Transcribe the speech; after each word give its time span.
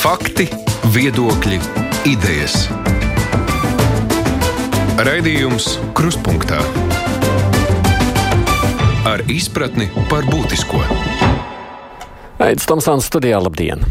Fakti, 0.00 0.46
viedokļi, 0.94 1.58
idejas. 2.08 2.54
Raidījums 5.04 5.74
Kruspunkta 5.92 6.56
ar 9.04 9.20
izpratni 9.28 9.90
par 10.08 10.24
būtisko. 10.24 10.80
Aizsmeļamies 12.40 12.70
Tomsons 12.70 13.10
studijā, 13.12 13.42
labdien! 13.44 13.84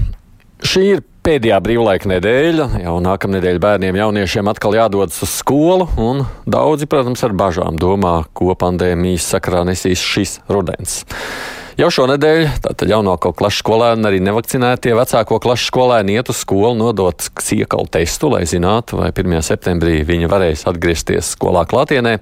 Šī 0.66 0.88
ir 0.96 1.06
pēdējā 1.22 1.62
brīvlaika 1.62 2.10
nedēļa. 2.10 2.68
Jau 2.88 2.96
nākamā 3.06 3.38
nedēļa 3.38 3.64
bērniem, 3.68 4.02
jauniešiem 4.02 4.50
atkal 4.50 4.80
jādodas 4.80 5.22
uz 5.22 5.38
skolu, 5.44 5.92
daudzi, 6.50 6.90
protams, 6.90 7.22
ar 7.30 7.38
bažām 7.38 7.78
domā, 7.78 8.24
ko 8.34 8.58
pandēmijas 8.58 9.30
sakarā 9.36 9.62
nesīs 9.70 10.02
šis 10.02 10.40
rudens. 10.50 11.04
Jau 11.80 11.88
šonadēļ 11.96 12.90
jaunāko 12.92 13.30
klašu 13.40 13.62
skolēni, 13.62 14.04
arī 14.10 14.18
nevakcinētie 14.26 14.92
vecāko 14.98 15.38
klašu 15.40 15.70
skolēni 15.70 16.18
iet 16.20 16.28
uz 16.28 16.42
skolu 16.42 16.74
nodot 16.76 17.30
siekalu 17.40 17.88
testu, 17.94 18.28
lai 18.34 18.42
zinātu, 18.52 18.98
vai 19.00 19.14
1. 19.14 19.38
septembrī 19.48 20.02
viņi 20.04 20.28
varēs 20.28 20.66
atgriezties 20.68 21.30
skolā 21.38 21.64
klātienē. 21.72 22.18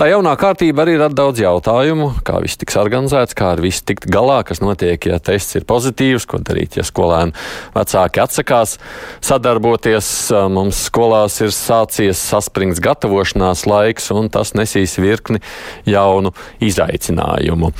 Tā 0.00 0.08
jaunā 0.08 0.32
kārtība 0.40 0.86
arī 0.86 0.96
rada 0.96 1.12
daudz 1.20 1.44
jautājumu, 1.44 2.08
kā 2.24 2.40
viss 2.40 2.56
tiks 2.56 2.80
organizēts, 2.80 3.36
kā 3.36 3.52
ar 3.52 3.60
visu 3.60 3.84
tikt 3.92 4.08
galā, 4.08 4.40
kas 4.48 4.64
notiek, 4.64 5.10
ja 5.12 5.20
tests 5.20 5.60
ir 5.60 5.68
pozitīvs, 5.68 6.24
ko 6.24 6.40
darīt, 6.40 6.80
ja 6.80 6.88
skolēni 6.88 7.36
vecāki 7.76 8.24
atsakās 8.24 8.78
sadarboties. 9.20 10.08
Mums 10.56 10.86
skolās 10.88 11.36
ir 11.44 11.52
sācies 11.52 12.24
saspringts 12.32 12.80
gatavošanās 12.80 13.68
laiks, 13.68 14.08
un 14.16 14.32
tas 14.32 14.56
nesīs 14.56 14.96
virkni 15.04 15.44
jaunu 15.84 16.32
izaicinājumu. 16.64 17.74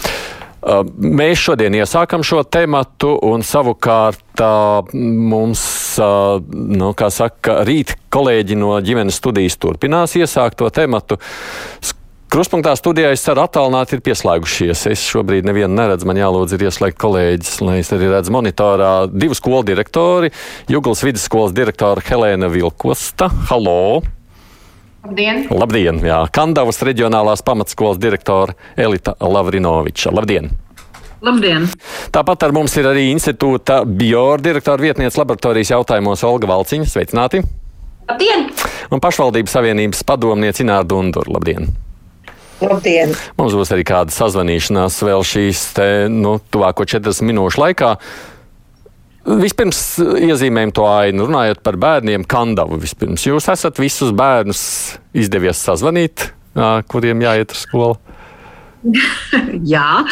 Mēs 0.65 1.43
šodien 1.43 1.75
iesākam 1.77 2.23
šo 2.25 2.41
tematu, 2.49 3.13
un 3.29 3.45
savukārt 3.45 4.41
mums, 4.95 5.65
nu, 6.01 6.93
kā 6.97 7.11
saka, 7.13 7.59
rīt 7.69 7.97
kolēģi 8.15 8.57
no 8.61 8.73
ģimenes 8.85 9.21
studijas 9.21 9.59
turpinās 9.61 10.17
iesākt 10.17 10.59
to 10.63 10.71
tematu. 10.73 11.21
Kruspunktā 12.35 12.73
studijā 12.75 13.13
es 13.15 13.23
ceru, 13.23 13.45
attālināti 13.45 13.95
ir 13.95 14.03
pieslēgušies. 14.09 14.89
Es 14.91 15.05
šobrīd 15.07 15.47
nevienu 15.47 15.77
neredzu, 15.77 16.09
man 16.11 16.19
jālūdz 16.19 16.57
ir 16.57 16.65
ieslēgt 16.67 16.99
kolēģis, 16.99 17.61
lai 17.63 17.79
es 17.85 17.93
arī 17.95 18.11
redzu 18.11 18.35
monitorā 18.35 18.91
divu 19.13 19.39
skolu 19.39 19.63
direktori. 19.69 20.33
Juglas 20.73 21.05
vidusskolas 21.07 21.55
direktora 21.55 22.03
Helēna 22.09 22.51
Vilkosta. 22.51 23.31
Halo! 23.53 24.03
Labdien! 25.05 25.43
Labdien! 25.53 25.99
Jā, 26.01 26.23
Kandavas 26.33 26.79
reģionālās 26.81 27.43
pamatskolas 27.45 27.99
direktora 28.01 28.55
Elita 28.73 29.13
Lavrinoviča. 29.21 30.09
Labdien! 30.17 30.49
Labdien! 31.21 31.67
Tāpat 32.15 32.47
ar 32.47 32.55
mums 32.57 32.73
ir 32.81 32.89
arī 32.89 33.11
institūta 33.13 33.83
biora 33.85 34.41
direktora 34.41 34.81
vietniece 34.81 35.21
laboratorijas 35.21 35.75
jautājumos 35.75 36.25
Olga 36.25 36.49
Valciņa. 36.49 36.89
Sveicināti! 36.89 37.43
Labdien! 38.09 38.49
Un 38.89 39.05
pašvaldības 39.05 39.59
savienības 39.59 40.01
padomniece 40.09 40.65
Ināra 40.65 40.89
Dundura. 40.89 41.37
Labdien! 41.37 41.69
Labdien! 42.65 43.13
Mums 43.37 43.59
būs 43.61 43.77
arī 43.77 43.85
kāda 43.85 44.15
sazvanīšanās 44.15 45.03
vēl 45.05 45.27
šīs 45.35 45.67
te, 45.77 45.89
nu, 46.09 46.39
tuvāko 46.49 46.89
40 46.89 47.29
minūšu 47.29 47.61
laikā. 47.61 47.99
Vispirms 49.25 49.79
iezīmējam 50.21 50.73
to 50.77 50.85
ainu, 50.85 51.25
runājot 51.31 51.63
par 51.65 51.79
bērniem, 51.81 52.27
kandavu. 52.29 52.77
Vispirms. 52.83 53.25
Jūs 53.25 53.49
esat 53.53 53.81
visus 53.81 54.13
bērnus 54.17 54.65
izdevies 55.17 55.63
sazvanīt, 55.65 56.27
kuriem 56.93 57.25
jāiet 57.25 57.55
uz 57.57 57.65
skolu? 57.65 57.97
jā, 59.75 60.05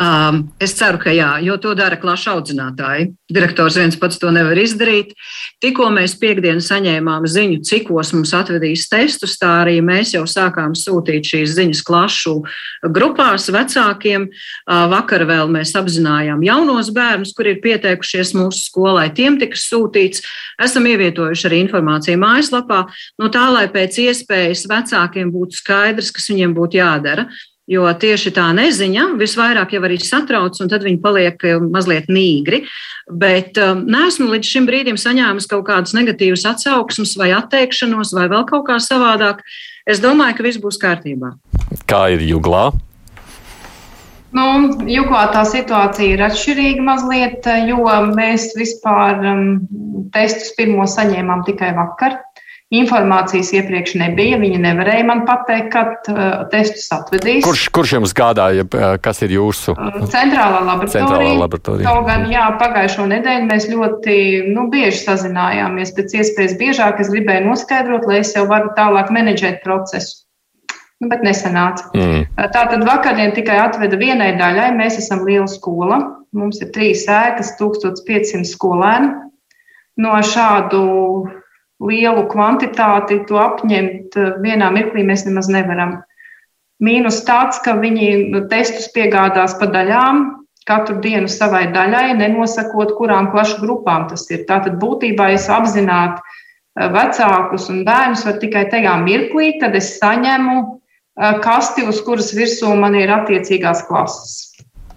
um, 0.00 0.40
es 0.62 0.74
ceru, 0.78 0.98
ka 1.02 1.12
jā, 1.12 1.36
jo 1.44 1.56
to 1.60 1.74
dara 1.76 1.98
klašu 2.00 2.30
audzinātāji. 2.34 3.10
Direktors 3.34 3.76
viens 3.76 3.98
pats 4.00 4.18
to 4.20 4.30
nevar 4.34 4.58
izdarīt. 4.60 5.12
Tikko 5.62 5.90
mēs 5.92 6.16
piekdienu 6.20 6.62
saņēmām 6.64 7.26
ziņu, 7.28 7.60
cikos 7.68 8.14
mums 8.16 8.32
atvedīs 8.36 8.86
testus, 8.90 9.36
tā 9.40 9.50
arī 9.64 9.76
mēs 9.84 10.14
jau 10.16 10.24
sākām 10.30 10.76
sūtīt 10.78 11.34
šīs 11.34 11.56
ziņas 11.58 11.84
klašu 11.84 12.36
grupās 12.94 13.50
vecākiem. 13.52 14.28
Uh, 14.64 14.86
vakar 14.92 15.26
vēl 15.28 15.52
mēs 15.52 15.74
apzinājām 15.78 16.44
jaunos 16.46 16.92
bērnus, 16.94 17.34
kuri 17.36 17.56
ir 17.56 17.62
pieteikušies 17.64 18.34
mūsu 18.38 18.64
skolai. 18.70 19.10
Tiem 19.16 19.38
tika 19.42 19.58
sūtīts. 19.60 20.24
Esam 20.64 20.86
ievietojuši 20.88 21.48
arī 21.50 21.64
informāciju 21.64 22.20
mājaslapā, 22.22 22.84
no 23.20 23.32
tā, 23.32 23.48
lai 23.52 23.66
pēc 23.72 23.98
iespējas 24.06 24.68
vecākiem 24.70 25.32
būtu 25.34 25.60
skaidrs, 25.60 26.12
kas 26.14 26.30
viņiem 26.32 26.54
būtu 26.56 26.80
jādara. 26.80 27.28
Jo 27.70 27.88
tieši 27.96 28.34
tā 28.36 28.50
neziņa 28.52 29.06
visvairāk 29.16 29.70
jau 29.72 29.80
arī 29.86 29.96
satrauc, 30.02 30.58
un 30.60 30.68
tad 30.68 30.84
viņi 30.84 31.00
paliek 31.00 31.46
eh, 31.48 31.60
mazliet 31.62 32.10
nīgri. 32.12 32.64
Bet 33.08 33.56
um, 33.60 33.86
neesmu 33.88 34.28
līdz 34.34 34.50
šim 34.50 34.66
brīdim 34.68 34.98
saņēmis 35.00 35.48
kaut 35.48 35.64
kādas 35.70 35.96
negatīvas 35.96 36.44
atsauksmes, 36.52 37.16
vai 37.20 37.30
atteikšanos, 37.36 38.12
vai 38.16 38.28
vēl 38.32 38.44
kaut 38.48 38.66
kā 38.68 38.76
savādāk. 38.80 39.40
Es 39.88 40.00
domāju, 40.00 40.36
ka 40.36 40.46
viss 40.46 40.60
būs 40.60 40.80
kārtībā. 40.80 41.34
Kā 41.88 42.06
ir 42.12 42.24
juglā? 42.24 42.70
Nu, 44.34 44.44
Juklā 44.90 45.28
tā 45.30 45.44
situācija 45.46 46.16
ir 46.16 46.22
atšķirīga 46.26 46.82
mazliet, 46.82 47.46
jo 47.68 47.84
mēs 48.16 48.48
vispār 48.58 49.20
um, 49.30 49.44
testus 50.12 50.50
pirmo 50.58 50.88
saņēmām 50.90 51.44
tikai 51.46 51.70
vakar. 51.76 52.18
Informācijas 52.72 53.50
iepriekš 53.54 53.92
nebija. 54.00 54.38
Viņi 54.40 54.58
nevarēja 54.62 55.04
man 55.06 55.22
pateikt, 55.28 55.68
kad 55.74 56.08
uh, 56.08 56.46
testus 56.52 56.86
atvedīs. 56.94 57.44
Kurš, 57.44 57.66
kurš 57.76 57.92
jums 57.98 58.14
gādāja, 58.16 58.64
uh, 58.64 58.94
kas 59.04 59.20
ir 59.26 59.34
jūsu 59.36 59.74
uh, 59.76 59.98
centrālā 60.08 60.62
laboratorija? 60.64 60.94
Centrālā 60.94 61.34
laboratorija. 61.42 61.86
Kaut 61.90 62.08
gan, 62.08 62.24
jā, 62.32 62.46
pagājušo 62.62 63.04
nedēļu 63.12 63.48
mēs 63.50 63.68
ļoti 63.68 64.16
nu, 64.54 64.66
bieži 64.72 65.04
sazinājāmies. 65.04 65.92
Pēc 65.98 66.16
iespējas 66.22 66.56
biežāk 66.60 67.04
es 67.04 67.12
gribēju 67.12 67.44
noskaidrot, 67.50 68.08
lai 68.08 68.22
es 68.24 68.32
jau 68.34 68.46
varu 68.50 68.72
tālāk 68.78 69.12
menedžēt 69.12 69.60
procesu. 69.66 70.24
Nu, 71.02 71.10
bet 71.12 71.22
nesanāca. 71.26 71.92
Mm. 71.92 72.24
Uh, 72.32 72.48
Tātad 72.48 72.82
vakardien 72.88 73.36
tikai 73.36 73.60
atveda 73.60 74.00
vienai 74.00 74.32
daļai. 74.40 74.72
Mēs 74.80 74.98
esam 75.04 75.22
liela 75.28 75.50
skola. 75.52 76.00
Mums 76.34 76.64
ir 76.64 76.72
trīs 76.74 77.04
ēkas, 77.12 77.54
1500 77.60 78.48
skolēni. 78.48 79.12
No 80.00 80.16
šādu 80.26 80.80
lielu 81.88 82.24
kvantitāti 82.30 83.22
to 83.28 83.38
apņemt 83.40 84.18
eh, 84.18 84.32
vienā 84.44 84.70
mirklī 84.74 85.04
mēs 85.06 85.26
nemaz 85.28 85.50
nevaram. 85.52 85.98
Mīnus 86.84 87.22
tāds, 87.24 87.60
ka 87.64 87.76
viņi 87.78 88.30
nu, 88.32 88.44
testus 88.50 88.88
piegādās 88.94 89.54
pa 89.60 89.68
daļām, 89.70 90.24
katru 90.68 90.98
dienu 91.04 91.28
savai 91.30 91.68
daļai, 91.72 92.16
nenosakot, 92.18 92.96
kurām 92.98 93.30
klašu 93.32 93.60
grupām 93.62 94.08
tas 94.10 94.24
ir. 94.32 94.46
Tātad 94.48 94.80
būtībā 94.80 95.30
es 95.36 95.48
apzināti 95.52 96.20
eh, 96.20 96.88
vecākus 96.94 97.68
un 97.72 97.84
bērnus 97.86 98.24
varu 98.28 98.42
tikai 98.42 98.66
tajā 98.72 98.96
mirklī, 99.04 99.54
kad 99.60 99.76
es 99.78 99.94
saņemu 100.00 100.56
eh, 100.64 101.38
kasti, 101.44 101.86
uz 101.88 102.02
kuras 102.06 102.32
virsū 102.36 102.74
man 102.80 102.98
ir 102.98 103.12
attiecīgās 103.14 103.86
klases. 103.88 104.50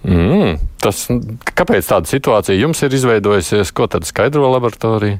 Mm, 0.07 0.55
tas, 0.79 1.03
kāpēc 1.57 1.87
tāda 1.89 2.07
situācija 2.07 2.55
jums 2.55 2.79
ir 2.85 2.93
izveidojusies? 2.95 3.73
Ko 3.75 3.89
tad 3.91 4.07
skaidro 4.07 4.47
laboratorija? 4.53 5.19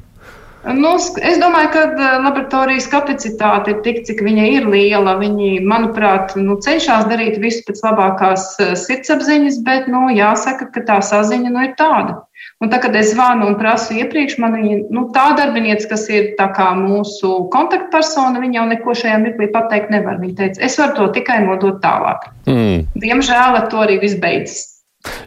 Nu, 0.74 0.90
es 0.98 1.38
domāju, 1.40 1.70
ka 1.72 1.82
eh, 1.88 2.14
laboratorijas 2.24 2.88
kapacitāte 2.92 3.72
ir 3.72 3.82
tik, 3.86 4.02
cik 4.08 4.20
viņa 4.24 4.46
ir 4.52 4.68
liela. 4.68 5.16
Viņi, 5.20 5.62
manuprāt, 5.64 6.34
nu, 6.36 6.58
cenšas 6.64 7.06
darīt 7.08 7.38
visu 7.40 7.62
pēc 7.68 7.80
labākās 7.86 8.48
eh, 8.60 8.72
sirdsapziņas, 8.76 9.60
bet 9.64 9.88
nu, 9.88 10.08
jāsaka, 10.12 10.68
ka 10.74 10.84
tā 10.88 10.98
saziņa 11.04 11.52
nu, 11.54 11.62
ir 11.64 11.76
tāda. 11.78 12.18
Un 12.62 12.72
tā, 12.72 12.80
kad 12.82 12.96
es 12.98 13.12
zvanu 13.14 13.46
un 13.48 13.56
prasu 13.58 13.94
iepriekš, 13.96 14.36
man 14.42 14.56
viņa, 14.58 14.78
nu, 14.94 15.06
tā 15.14 15.28
darbinieca, 15.38 15.88
kas 15.92 16.08
ir 16.10 16.34
mūsu 16.78 17.30
kontaktpersona, 17.54 18.42
viņa 18.42 18.58
jau 18.58 18.66
neko 18.72 18.96
šajā 18.98 19.20
mirklī 19.22 19.48
pateikt 19.54 19.92
nevar. 19.94 20.18
Viņa 20.20 20.34
teica, 20.40 20.64
es 20.66 20.76
varu 20.78 20.96
to 20.96 21.06
tikai 21.16 21.38
nodot 21.46 21.78
tālāk. 21.84 22.26
Mm. 22.50 22.90
Diemžēl 22.98 23.62
ar 23.62 23.70
to 23.70 23.80
arī 23.86 24.00
viss 24.02 24.18
beidzas. 24.18 24.66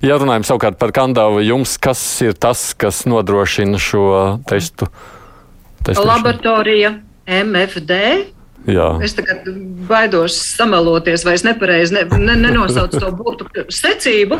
Ja 0.04 0.20
runājam 0.20 0.44
savukārt 0.44 0.78
par 0.78 0.92
Kandavu, 0.92 1.40
jums 1.46 1.78
kas 1.82 2.04
ir 2.22 2.36
tas, 2.36 2.74
kas 2.76 3.06
nodrošina 3.08 3.80
šo 3.80 4.04
testu? 4.46 4.92
Mm. 4.92 5.21
Laboratorija 5.88 6.96
MFD. 7.26 7.98
Jā. 8.70 8.92
Es 9.02 9.16
tagad 9.18 9.48
baidos 9.90 10.36
samaloties, 10.54 11.24
vai 11.26 11.34
es 11.34 11.42
nepareizi 11.42 11.96
ne, 11.96 12.04
ne, 12.22 12.36
nenosaucu 12.44 13.00
to 13.02 13.08
burtu 13.18 13.48
secību. 13.74 14.38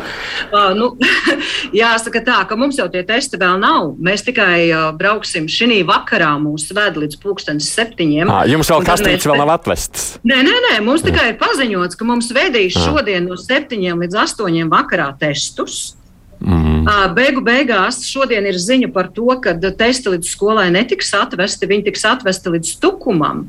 Uh, 0.52 0.68
nu, 0.78 0.92
jāsaka 1.82 2.22
tā, 2.22 2.36
ka 2.46 2.58
mums 2.58 2.78
jau 2.78 2.86
tie 2.92 3.02
testi 3.08 3.40
vēl 3.40 3.58
nav. 3.64 3.96
Mēs 3.98 4.22
tikai 4.28 4.68
uh, 4.68 4.84
brauksim 4.98 5.48
šī 5.50 5.80
vakarā, 5.88 6.30
mūsu 6.42 6.76
ved 6.78 7.00
līdz 7.02 7.18
pulkstenis 7.22 7.72
septiņiem. 7.74 8.30
À, 8.30 8.44
jums 8.50 8.70
vēl 8.70 8.86
kastītes 8.86 9.26
vēl 9.26 9.42
nav 9.42 9.56
atvestas? 9.56 10.12
Nē, 10.22 10.38
nē, 10.46 10.54
nē, 10.68 10.76
mums 10.86 11.02
tikai 11.02 11.32
ir 11.32 11.40
paziņots, 11.42 11.98
ka 11.98 12.06
mums 12.06 12.30
vedīs 12.36 12.78
šodien 12.78 13.26
no 13.26 13.40
septiņiem 13.40 14.06
līdz 14.06 14.22
astoņiem 14.28 14.70
vakarā 14.70 15.10
testus. 15.18 15.96
Mm. 16.38 16.71
Beigu 17.16 17.42
beigās 17.44 18.02
šodien 18.08 18.46
ir 18.48 18.58
ziņa 18.58 18.90
par 18.94 19.10
to, 19.14 19.28
ka 19.42 19.54
testi 19.60 20.12
līdz 20.14 20.34
skolai 20.34 20.68
netiks 20.74 21.12
atvesti, 21.14 21.68
viņi 21.70 21.86
tiks 21.90 22.04
atvesti 22.08 22.52
līdz 22.56 22.74
tukumam. 22.82 23.46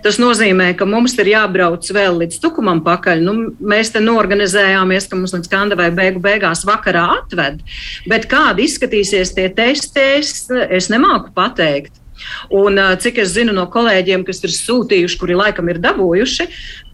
Tas 0.00 0.16
nozīmē, 0.16 0.70
ka 0.78 0.86
mums 0.88 1.12
ir 1.20 1.28
jābrauc 1.34 1.84
vēl 1.92 2.22
līdz 2.22 2.40
tukumam 2.40 2.80
pakaļ. 2.84 3.20
Nu, 3.20 3.34
mēs 3.60 3.92
te 3.92 4.00
norganizējāmies, 4.00 5.10
ka 5.10 5.18
mums 5.18 5.34
līdz 5.36 5.50
Kandavai 5.52 5.90
beigu 5.92 6.22
beigās 6.24 6.64
vakarā 6.68 7.04
atved. 7.18 7.60
Bet 8.08 8.24
kādi 8.30 8.64
izskatīsies 8.64 9.34
tie 9.36 9.50
testi, 9.52 10.06
es, 10.22 10.46
es 10.48 10.88
nemāku 10.92 11.34
pateikt. 11.36 11.99
Un, 12.56 12.78
cik 13.00 13.20
es 13.24 13.34
zinu 13.36 13.54
no 13.56 13.66
kolēģiem, 13.70 14.24
kas 14.28 14.42
ir 14.46 14.54
sūtījuši, 14.54 15.18
kuri 15.20 15.38
laikam 15.38 15.68
ir 15.72 15.80
dabūjuši, 15.82 16.48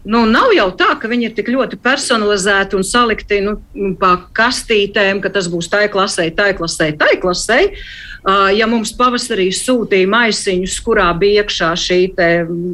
nu, 0.07 0.23
nav 0.29 0.53
jau 0.55 0.67
tā, 0.79 0.93
ka 0.99 1.09
viņi 1.11 1.29
ir 1.29 1.37
tik 1.37 1.51
ļoti 1.51 1.79
personalizēti 1.83 2.77
un 2.77 2.85
salikti 2.87 3.41
nu, 3.43 3.57
pa 3.99 4.15
kastītēm, 4.37 5.21
ka 5.23 5.31
tas 5.33 5.49
būs 5.51 5.69
tai 5.71 5.87
klasē, 5.91 6.29
tai 6.35 6.53
klasē, 6.57 6.93
tai 6.99 7.15
klasē. 7.21 7.63
Ja 8.57 8.65
mums 8.67 8.89
pavasarī 8.97 9.45
sūtīja 9.55 10.07
maisiņus, 10.11 10.73
kurā 10.83 11.05
bija 11.15 11.45
iekšā 11.45 11.69
šī 11.79 11.99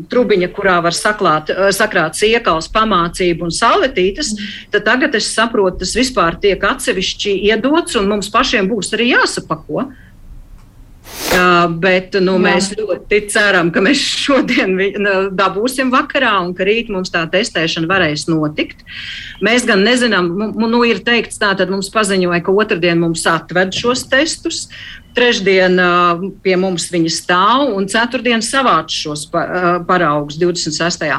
trubiņa, 0.09 0.49
kurā 0.55 0.79
var 0.81 0.97
saklāt, 0.97 1.51
sakrāt 1.77 2.17
siekals, 2.17 2.71
pamācību 2.73 3.45
un 3.45 3.53
salvetītes, 3.53 4.31
tad 4.73 4.87
tagad 4.87 5.13
es 5.19 5.29
saprotu, 5.35 5.83
tas 5.83 5.93
vispār 5.99 6.39
tiek 6.41 6.63
atsevišķi 6.69 7.35
iedots 7.51 7.99
un 7.99 8.09
mums 8.09 8.31
pašiem 8.33 8.71
būs 8.71 8.95
arī 8.97 9.11
jāsapako. 9.11 9.91
Uh, 11.33 11.65
bet 11.81 12.13
nu, 12.21 12.37
Jā. 12.37 12.41
mēs 12.45 12.67
ļoti 12.77 13.17
ceram, 13.33 13.71
ka 13.73 13.81
mēs 13.83 13.99
šodien 14.23 14.75
nu, 14.77 15.13
dabūsim 15.35 15.91
vakarā 15.93 16.35
un 16.45 16.53
ka 16.55 16.65
rīt 16.67 16.91
mums 16.93 17.11
tā 17.13 17.25
testēšana 17.29 17.89
varēs 17.89 18.27
notikt. 18.29 18.85
Mēs 19.43 19.67
gan 19.67 19.83
nezinām, 19.83 20.29
nu, 20.55 20.83
ir 20.87 21.01
teikts, 21.03 21.41
tā 21.41 21.51
tad 21.59 21.73
mums 21.73 21.91
paziņoja, 21.93 22.43
ka 22.45 22.55
otrdien 22.55 23.01
mums 23.01 23.25
atved 23.29 23.75
šos 23.75 24.05
testus. 24.11 24.67
Trešdien 25.17 25.77
uh, 25.81 26.23
pie 26.45 26.55
mums 26.57 26.87
viņi 26.93 27.11
stāv 27.13 27.67
un 27.75 27.89
ceturtdien 27.91 28.41
savāc 28.45 28.93
šos 28.93 29.27
paraugus 29.33 30.39
26. 30.41 31.11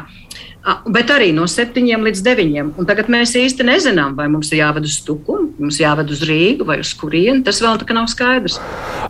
Bet 0.89 1.11
arī 1.13 1.29
no 1.37 1.45
7 1.51 1.85
līdz 2.07 2.23
9. 2.25 2.71
Un 2.81 2.87
tagad 2.89 3.11
mēs 3.13 3.35
īsti 3.37 3.67
nezinām, 3.69 4.15
vai 4.17 4.31
mums 4.33 4.49
ir 4.53 4.63
jāved 4.63 4.89
uz 4.89 4.97
Stukumu, 5.03 5.51
mums 5.61 5.77
jāved 5.83 6.09
uz 6.15 6.25
Rīgu 6.25 6.65
vai 6.65 6.79
uz 6.81 6.95
kurieni. 6.97 7.45
Tas 7.45 7.61
vēl 7.61 7.77
tā 7.83 7.91
kā 7.91 7.97
nav 7.97 8.09
skaidrs. 8.09 8.57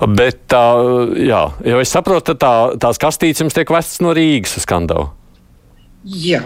Bet 0.01 0.47
tā, 0.51 0.63
jā, 1.21 1.43
jau 1.65 1.83
es 1.83 1.93
saprotu, 1.95 2.35
tā, 2.39 2.55
tās 2.81 2.99
kastītes 3.01 3.45
jums 3.45 3.57
tiek 3.57 3.71
vestas 3.71 4.03
no 4.05 4.15
Rīgas 4.17 4.57
uz 4.59 4.67
Kandavu. 4.69 5.11
Jā, 6.05 6.43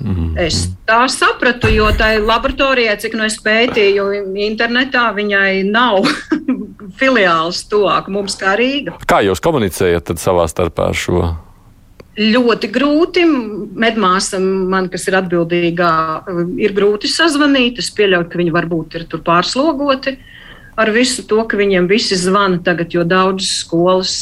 mm 0.00 0.14
-hmm. 0.14 0.38
es 0.40 0.68
tā 0.86 1.08
sapratu, 1.08 1.68
jo 1.68 1.90
tai 1.92 2.18
laboratorijai, 2.20 2.96
cik 2.96 3.14
nu 3.14 3.24
es 3.24 3.36
pētīju 3.36 4.34
internetā, 4.34 5.12
viņai 5.14 5.64
nav 5.70 6.08
filiāls 7.00 7.68
tuvāk 7.68 8.08
mums 8.08 8.36
kā 8.36 8.56
Rīga. 8.56 8.96
Kā 9.06 9.20
jūs 9.20 9.40
komunicējat 9.40 10.16
savā 10.16 10.48
starpā 10.48 10.88
ar 10.88 10.94
šo? 10.94 11.36
ļoti 12.18 12.68
grūti. 12.74 13.24
Medmāsa, 13.78 14.40
man, 14.40 14.88
kas 14.88 15.06
ir 15.08 15.14
atbildīgā, 15.14 15.92
ir 16.58 16.72
grūti 16.72 17.06
sazvanīt. 17.06 17.78
Es 17.78 17.90
pieļauju, 17.94 18.28
ka 18.30 18.38
viņi 18.38 18.54
varbūt 18.54 18.98
ir 18.98 19.06
tur 19.10 19.22
pārslogoti 19.26 20.16
ar 20.78 20.92
visu 20.94 21.24
to, 21.26 21.42
ka 21.48 21.58
viņiem 21.58 21.88
visi 21.90 22.16
zvana 22.18 22.60
tagad, 22.64 22.94
jo 22.94 23.04
daudzas 23.08 23.64
skolas. 23.64 24.14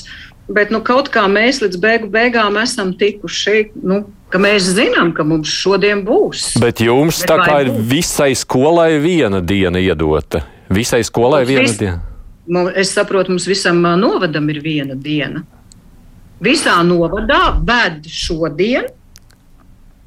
Bet 0.47 0.70
nu, 0.70 0.79
kaut 0.87 1.11
kā 1.11 1.25
mēs 1.31 1.58
līdz 1.62 1.81
beigu 1.82 2.11
beigām 2.11 2.56
esam 2.62 2.93
tikuši. 2.97 3.73
Nu, 3.82 4.05
mēs 4.43 4.70
zinām, 4.76 5.11
ka 5.17 5.26
mums 5.26 5.50
šodien 5.50 6.05
būs. 6.06 6.55
Bet 6.62 6.81
jums 6.85 7.20
Bet 7.25 7.32
tā 7.32 7.41
kā 7.43 7.58
ir 7.64 7.73
būs? 7.75 7.88
visai 7.91 8.31
skolai 8.38 8.93
viena 9.03 9.43
diena 9.43 9.82
iedota. 9.82 10.44
Visai 10.70 11.03
skolai 11.06 11.43
mums 11.43 11.50
viena 11.50 11.67
vis, 11.67 11.76
diena. 11.82 12.70
Es 12.79 12.94
saprotu, 12.94 13.35
mums 13.35 13.47
visam 13.50 13.82
novadam 13.99 14.49
ir 14.55 14.62
viena 14.62 14.94
diena 14.94 15.43
visā 16.43 16.76
novadā 16.85 17.56
ved 17.64 18.06
šodien, 18.11 18.88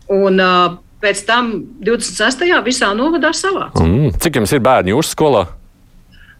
un 0.09 0.41
uh, 0.41 0.77
pēc 1.01 1.23
tam 1.27 1.51
26. 1.85 2.45
visā 2.65 2.91
novadā 2.97 3.31
savāc. 3.35 3.77
Mm. 3.81 4.13
Cik 4.21 4.41
jums 4.41 4.53
ir 4.53 4.63
bērni 4.65 4.93
jūsu 4.93 5.15
skolā? 5.15 5.45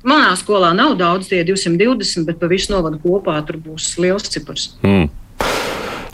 Manā 0.07 0.31
skolā 0.39 0.71
nav 0.75 0.93
daudz, 0.99 1.27
tie 1.27 1.41
220, 1.43 2.23
bet 2.27 2.39
pa 2.39 2.47
visu 2.51 2.71
novadu 2.71 3.01
kopā 3.03 3.35
tur 3.47 3.59
būs 3.59 3.97
liels 3.99 4.29
cipars. 4.31 4.69
Mm. 4.85 5.09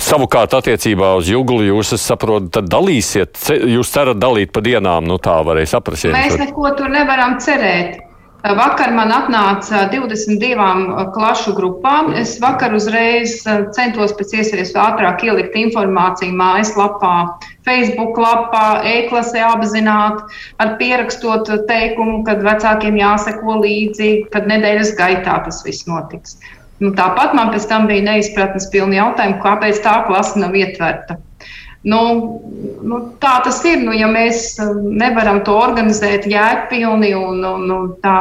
Savukārt, 0.06 0.54
attiecībā 0.54 1.16
uz 1.18 1.30
jūgli, 1.30 1.72
jūs 1.72 1.96
saprotat, 2.02 2.52
tad 2.60 2.68
dalīsiet, 2.70 3.38
jūs 3.74 3.90
cerat 3.94 4.20
dalīt 4.22 4.52
pa 4.54 4.62
dienām, 4.66 5.06
nu 5.10 5.18
tā 5.22 5.38
varēja 5.46 5.76
saprast. 5.78 6.10
Mēs 6.14 6.38
neko 6.42 6.74
tur 6.78 6.92
nevaram 6.94 7.40
cerēt. 7.42 8.05
Vakar 8.46 8.92
man 8.94 9.10
atnāca 9.10 9.88
22 9.90 11.06
klašu 11.16 11.54
grupām. 11.58 12.12
Es 12.14 12.36
vakar 12.42 12.76
uzreiz 12.78 13.40
centos 13.74 14.14
pēc 14.14 14.36
iespējas 14.38 14.76
ātrāk 14.78 15.24
ielikt 15.26 15.56
informāciju 15.58 16.36
mājaslapā, 16.38 17.16
Facebook 17.66 18.20
lapā, 18.22 18.84
e-klasē 18.86 19.42
apzināt, 19.48 20.22
ar 20.62 20.76
pierakstot 20.78 21.50
teikumu, 21.66 22.22
kad 22.28 22.46
vecākiem 22.46 23.00
jāseko 23.02 23.58
līdzi, 23.64 24.12
kad 24.36 24.46
nedēļas 24.52 24.94
gaitā 25.00 25.40
tas 25.48 25.64
viss 25.66 25.90
notiks. 25.90 26.38
Nu, 26.84 26.92
tāpat 26.94 27.34
man 27.34 27.50
pēc 27.50 27.66
tam 27.72 27.90
bija 27.90 28.06
neizpratnes 28.12 28.70
pilni 28.70 29.00
jautājumi, 29.00 29.42
kāpēc 29.42 29.82
tā 29.82 30.04
klase 30.06 30.38
nav 30.38 30.54
ietverta. 30.60 31.18
Nu, 31.86 32.02
nu, 32.82 33.00
tā 33.22 33.38
tas 33.46 33.62
ir. 33.68 33.82
Nu, 33.86 33.94
ja 33.94 34.10
mēs 34.10 34.56
um, 34.64 34.88
nevaram 34.98 35.44
to 35.46 35.54
organizēt 35.62 36.26
jēgpilni 36.30 37.14
un, 37.18 37.44
un, 37.46 37.66
un 37.78 37.90
tā, 38.02 38.20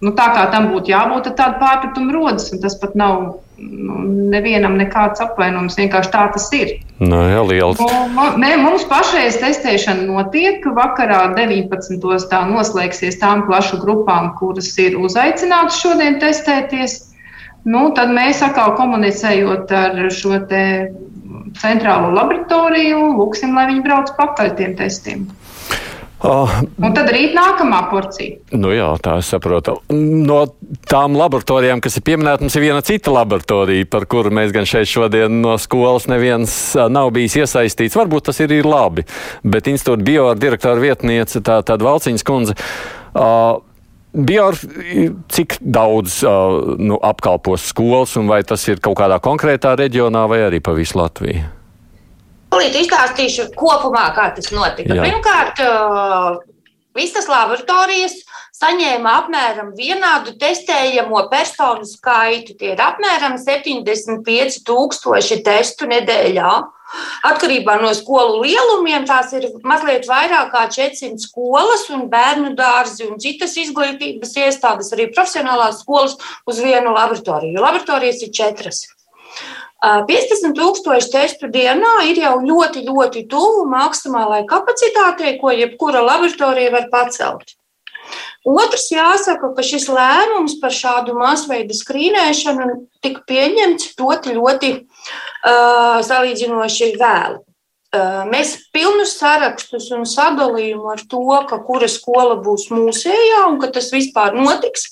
nu, 0.00 0.12
tā 0.16 0.28
kā 0.32 0.46
tam 0.54 0.70
būtu 0.72 0.94
jābūt, 0.94 1.28
tad 1.28 1.36
tāda 1.40 1.60
pārpratuma 1.60 2.14
rodas. 2.16 2.48
Tas 2.62 2.78
pat 2.80 2.96
nav 2.96 3.26
nu, 3.60 3.98
nevienam 4.32 4.78
nekāds 4.80 5.20
apvainojums. 5.20 5.76
Vienkārši 5.78 6.12
tā 6.14 6.24
tas 6.32 6.48
ir. 6.56 6.74
Nu, 7.02 7.20
jā, 7.28 7.44
liels. 7.48 7.80
Nu, 7.82 8.28
mē, 8.40 8.54
mums 8.62 8.86
pašreiz 8.88 9.36
testēšana 9.42 10.08
notiek. 10.08 10.64
Vakarā 10.64 11.26
19. 11.36 12.00
tā 12.30 12.44
noslēgsies 12.48 13.20
tām 13.20 13.44
plašu 13.48 13.82
grupām, 13.84 14.32
kuras 14.40 14.72
ir 14.80 14.96
uzaicinātas 14.96 15.82
šodien 15.84 16.20
testēties. 16.24 17.02
Nu, 17.64 17.86
tad 17.96 18.12
mēs 18.12 18.42
atkal 18.44 18.74
komunicējot 18.76 19.72
ar 19.72 20.02
šo 20.12 20.36
centrālo 21.60 22.10
laboratoriju, 22.12 23.14
lūksim, 23.18 23.54
lai 23.56 23.70
viņi 23.70 23.84
brauc 23.86 24.12
pakaļ 24.18 24.54
tiem 24.58 24.76
testiem. 24.78 25.24
Uh, 26.24 26.48
un 26.80 26.94
tad 26.96 27.10
rīt 27.12 27.34
nākamā 27.36 27.82
porcija. 27.90 28.38
Nu 28.56 28.70
jā, 28.72 28.86
tā 29.04 29.18
es 29.20 29.28
saprotu. 29.28 29.74
No 29.92 30.38
tām 30.88 31.18
laboratorijām, 31.20 31.82
kas 31.84 31.98
ir 31.98 32.04
pieminētas, 32.06 32.46
mums 32.46 32.56
ir 32.56 32.64
viena 32.64 32.84
cita 32.86 33.12
laboratorija, 33.12 33.84
par 33.92 34.06
kuru 34.08 34.32
mēs 34.32 34.54
gan 34.54 34.64
šeit 34.68 34.88
šodien 34.88 35.42
no 35.44 35.58
skolas 35.60 36.08
neviens 36.08 36.54
nav 36.88 37.12
bijis 37.12 37.36
iesaistīts. 37.42 37.98
Varbūt 38.00 38.30
tas 38.30 38.40
ir, 38.40 38.56
ir 38.56 38.68
labi, 38.68 39.04
bet 39.44 39.68
institūta 39.68 40.06
bio 40.06 40.30
direktora 40.38 40.80
vietniece, 40.80 41.44
tā, 41.44 41.60
tāda 41.66 41.90
Valciņas 41.90 42.24
kundze. 42.24 42.56
Uh, 43.12 43.60
Bior, 44.14 44.54
cik 45.34 45.56
daudz 45.58 46.20
uh, 46.22 46.78
nu, 46.78 46.94
apkalpos 47.02 47.64
skolas, 47.72 48.14
un 48.20 48.28
vai 48.30 48.44
tas 48.46 48.62
ir 48.70 48.78
kaut 48.82 48.94
kādā 49.00 49.18
konkrētā 49.22 49.74
reģionā 49.80 50.22
vai 50.30 50.38
arī 50.46 50.60
pa 50.62 50.70
visu 50.76 51.00
Latviju? 51.00 51.42
Tūlīt 52.54 52.74
izstāstīšu 52.84 53.48
kopumā, 53.58 54.04
kā 54.14 54.28
tas 54.36 54.52
notika. 54.54 54.94
Jā. 54.94 55.02
Pirmkārt, 55.02 55.58
uh, 55.66 56.38
visas 56.94 57.26
laboratorijas 57.26 58.14
saņēma 58.54 59.16
apmēram 59.24 59.74
vienādu 59.74 60.38
testējamo 60.38 61.26
personu 61.32 61.82
skaitu. 61.88 62.54
Tie 62.60 62.70
ir 62.76 62.80
apmēram 62.86 63.34
75,000 63.42 65.42
testu 65.42 65.90
nedēļā. 65.90 66.52
Atkarībā 67.24 67.76
no 67.82 67.90
skolu 67.96 68.42
lielumiem 68.44 69.06
tās 69.08 69.32
ir 69.36 69.48
mazliet 69.66 70.06
vairāk 70.08 70.52
kā 70.52 70.64
400 70.76 71.22
skolas 71.24 71.88
un 71.94 72.06
bērnu 72.12 72.54
dārzi 72.58 73.08
un 73.08 73.18
citas 73.22 73.56
izglītības 73.60 74.36
iestādes, 74.44 74.92
arī 74.94 75.08
profesionālās 75.12 75.82
skolas 75.82 76.18
uz 76.46 76.60
vienu 76.62 76.94
laboratoriju. 76.94 77.62
Laboratorijas 77.64 78.22
ir 78.26 78.34
četras. 78.36 78.84
15,000 79.84 81.10
testu 81.12 81.50
dienā 81.52 82.06
ir 82.08 82.22
jau 82.22 82.38
ļoti, 82.40 82.86
ļoti 82.86 83.26
tuvu 83.28 83.66
maksimālajai 83.68 84.46
kapacitātei, 84.48 85.36
ko 85.40 85.52
jebkura 85.52 86.00
laboratorija 86.04 86.72
var 86.72 86.88
pacelt. 86.92 87.56
Otrs 88.44 88.90
jāsaka, 88.92 89.54
ka 89.56 89.64
šis 89.64 89.86
lēmums 89.88 90.58
par 90.60 90.72
šādu 90.72 91.14
masveida 91.16 91.76
skrīnēšanu 91.76 92.66
tika 93.04 93.22
pieņemts 93.28 93.94
ļoti, 94.00 94.34
ļoti 94.36 94.72
salīdzinoši 96.08 96.92
vēlu. 97.00 97.42
Mēs 98.30 98.54
pilnus 98.74 99.14
sarakstus 99.20 99.90
un 99.94 100.02
sadalījumu 100.08 100.88
ar 100.94 101.02
to, 101.10 101.22
ka 101.48 101.60
kura 101.66 101.88
skola 101.90 102.36
būs 102.42 102.66
mūsējā 102.72 103.44
un 103.48 103.60
ka 103.62 103.70
tas 103.74 103.90
vispār 103.94 104.34
notiks, 104.34 104.88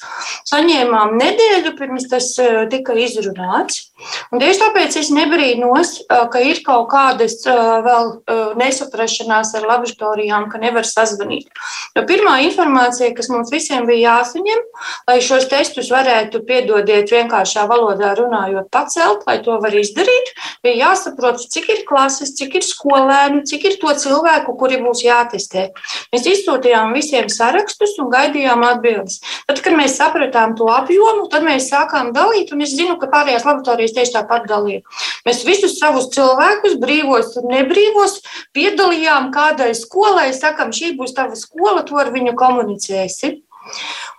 saņēmām 0.51 1.17
nedēļu 1.19 1.75
pirms 1.79 2.07
tas 2.13 2.29
tika 2.71 2.95
izrunāts. 2.99 3.89
Un 4.33 4.43
tieši 4.43 4.61
tāpēc 4.63 4.97
es 4.99 5.11
nebrīnos, 5.15 5.95
ka 6.09 6.43
ir 6.43 6.63
kaut 6.67 6.89
kādas 6.93 7.41
vēl 7.47 8.13
nesaprašanās 8.59 9.55
ar 9.59 9.67
laboratorijām, 9.71 10.49
ka 10.53 10.61
nevar 10.63 10.87
sazvanīt. 10.87 11.51
Jo 11.97 12.05
pirmā 12.09 12.39
informācija, 12.47 13.13
kas 13.17 13.31
mums 13.33 13.53
visiem 13.53 13.87
bija 13.89 14.17
jāsaņem, 14.19 14.63
lai 15.11 15.19
šos 15.25 15.49
testus 15.51 15.91
varētu 15.93 16.43
piedodiet 16.49 17.11
vienkāršā 17.13 17.67
valodā 17.71 18.15
runājot, 18.19 18.71
pacelt, 18.75 19.27
lai 19.29 19.39
to 19.45 19.59
var 19.63 19.75
izdarīt, 19.79 20.33
bija 20.65 20.89
jāsaprot, 20.89 21.43
cik 21.53 21.71
ir 21.75 21.85
klases, 21.89 22.35
cik 22.39 22.59
ir 22.61 22.67
skolēnu, 22.93 23.43
cik 23.49 23.65
ir 23.65 23.77
to 23.81 23.93
cilvēku, 23.97 24.55
kuri 24.59 24.79
būs 24.83 25.03
jātestē. 25.05 25.71
Mēs 26.13 26.27
izsūtījām 26.29 26.93
visiem 26.93 27.29
sarakstus 27.33 27.97
un 27.99 28.11
gaidījām 28.13 28.63
atbildes. 28.67 29.21
Tad, 29.49 29.61
kad 29.65 29.77
mēs 29.77 29.97
sapratām 29.97 30.57
to 30.57 30.69
apjomu, 30.69 31.29
tad 31.33 31.45
mēs 31.47 31.71
sākām 31.73 32.13
dalīt, 32.13 32.53
un 32.53 32.63
es 32.63 32.75
zinu, 32.77 32.99
ka 33.01 33.09
pārējās 33.13 33.47
laboratorijas 33.49 33.97
tieši 33.97 34.17
tāpat 34.19 34.49
dalījām. 34.51 34.85
Mēs 35.27 35.45
visus 35.47 35.79
savus 35.79 36.11
cilvēkus, 36.13 36.77
brīvos 36.83 37.37
un 37.41 37.49
nebrīvos, 37.53 38.21
piedalījām 38.57 39.31
kādai 39.33 39.73
skolai, 39.79 40.33
sakām, 40.37 40.75
šī 40.75 40.95
būs 40.99 41.17
tava 41.17 41.39
skola, 41.39 41.87
tu 41.87 41.97
ar 42.01 42.13
viņu 42.13 42.37
komunicēsi. 42.37 43.39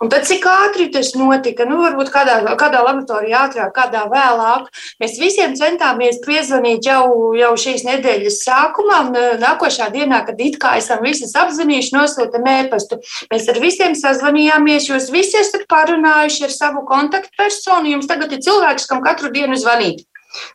Un 0.02 0.10
tad, 0.12 0.24
cik 0.28 0.44
ātri 0.48 0.88
tas 0.92 1.12
notika, 1.16 1.66
nu, 1.68 1.78
varbūt 1.82 2.10
kādā, 2.12 2.38
kādā 2.60 2.80
laboratorijā 2.84 3.44
ātrāk, 3.46 3.72
kādā 3.76 4.04
vēlāk, 4.10 4.70
mēs 5.02 5.18
visiem 5.20 5.54
centāmies 5.58 6.18
piezvanīt 6.24 6.88
jau, 6.88 7.32
jau 7.38 7.52
šīs 7.60 7.84
nedēļas 7.86 8.40
sākumā. 8.46 9.00
Un 9.06 9.18
nākošā 9.42 9.90
dienā, 9.94 10.22
kad 10.26 10.40
it 10.44 10.58
kā 10.62 10.74
esam 10.80 11.04
visas 11.04 11.34
apzinījuši, 11.38 11.94
nosūtam 11.96 12.48
ēpastu. 12.56 13.00
Mēs 13.32 13.50
ar 13.52 13.60
visiem 13.62 13.94
sazvanījāmies, 13.98 14.90
jūs 14.90 15.12
visi 15.14 15.38
esat 15.40 15.68
parunājuši 15.70 16.48
ar 16.48 16.56
savu 16.56 16.84
kontaktpersonu. 16.88 17.94
Jums 17.94 18.10
tagad 18.10 18.34
ir 18.34 18.42
cilvēks, 18.44 18.88
kam 18.90 19.04
katru 19.04 19.32
dienu 19.34 19.60
zvanīt. 19.60 20.04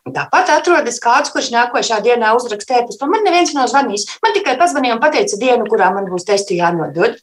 Un 0.08 0.14
tāpat 0.16 0.52
atrodas 0.54 1.00
kāds, 1.02 1.32
kurš 1.34 1.50
nākošā 1.54 2.00
dienā 2.04 2.32
uzraksta 2.36 2.80
ēpastu. 2.80 3.08
Man 3.10 3.24
neviens 3.26 3.54
nav 3.56 3.70
zvanījis. 3.72 4.06
Man 4.24 4.34
tikai 4.36 4.56
pazvanīja 4.60 4.96
un 4.96 5.04
teica 5.06 5.40
dienu, 5.40 5.68
kurā 5.70 5.90
man 5.94 6.08
būs 6.10 6.26
testi 6.28 6.58
jānodod. 6.60 7.18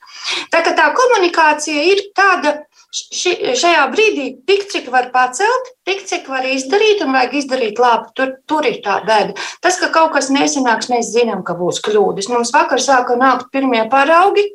Tā 0.53 0.63
kā 0.65 0.73
tā 0.77 0.89
komunikācija 0.97 1.85
ir 1.91 2.03
tāda 2.17 2.57
ši, 2.93 3.33
šajā 3.57 3.83
brīdī, 3.91 4.25
tik 4.47 4.67
cik 4.71 4.87
var 4.91 5.09
pacelt, 5.13 5.71
tik 5.87 6.03
cik 6.07 6.27
var 6.31 6.45
izdarīt, 6.47 7.01
un 7.03 7.13
vajag 7.15 7.35
izdarīt 7.41 7.81
labi. 7.81 8.11
Tur, 8.17 8.33
tur 8.49 8.67
ir 8.67 8.79
tā 8.85 8.99
bēda. 9.07 9.35
Tas, 9.63 9.77
ka 9.81 9.89
kaut 9.93 10.13
kas 10.15 10.29
nesanāks, 10.33 10.89
mēs 10.91 11.11
zinām, 11.13 11.43
ka 11.47 11.55
būs 11.59 11.81
kļūdas. 11.85 12.29
Mums 12.31 12.53
vakar 12.55 12.81
sāka 12.83 13.17
nākt 13.19 13.49
pirmie 13.53 13.83
paraugi. 13.91 14.45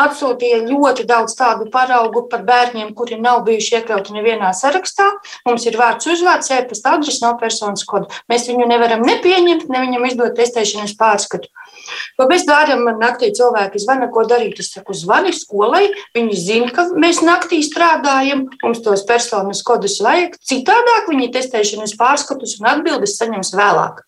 Atsūtīja 0.00 0.62
ļoti 0.68 1.06
daudz 1.08 1.36
tādu 1.38 1.68
paraugu 1.72 2.26
par 2.30 2.44
bērniem, 2.48 2.94
kuri 2.98 3.20
nav 3.20 3.44
bijuši 3.48 3.80
iekļauti 3.80 4.16
nevienā 4.16 4.52
sarakstā. 4.56 5.08
Mums 5.48 5.66
ir 5.68 5.78
vārds 5.80 6.08
uzvārds, 6.08 6.52
e-pasta 6.54 6.96
adrese, 6.98 7.24
nav 7.24 7.38
personas 7.42 7.86
kodu. 7.88 8.10
Mēs 8.30 8.48
viņu 8.50 8.68
nevaram 8.68 9.04
nepieņemt, 9.06 9.68
ne 9.72 9.84
viņam 9.86 10.08
izdot 10.10 10.36
testēšanas 10.38 10.96
pārskatu. 11.00 11.50
Ko 12.18 12.26
mēs 12.30 12.46
darām? 12.48 12.84
Man 12.86 13.00
naktī 13.02 13.30
cilvēki 13.36 13.82
zvana, 13.82 14.08
ko 14.12 14.24
darīt. 14.28 14.60
Es 14.62 14.72
saku, 14.74 14.96
zvani 14.96 15.34
skolai. 15.36 15.86
Viņi 16.16 16.40
zina, 16.40 16.72
ka 16.74 16.88
mēs 16.94 17.22
naktī 17.26 17.60
strādājam, 17.66 18.46
mums 18.64 18.82
tos 18.84 19.06
personas 19.08 19.62
kodus 19.66 20.00
vajag. 20.04 20.36
Citādāk 20.50 21.08
viņi 21.12 21.32
testēšanas 21.38 21.96
pārskatus 22.00 22.58
un 22.60 22.70
atbildes 22.74 23.18
saņems 23.20 23.54
vēlāk. 23.58 24.04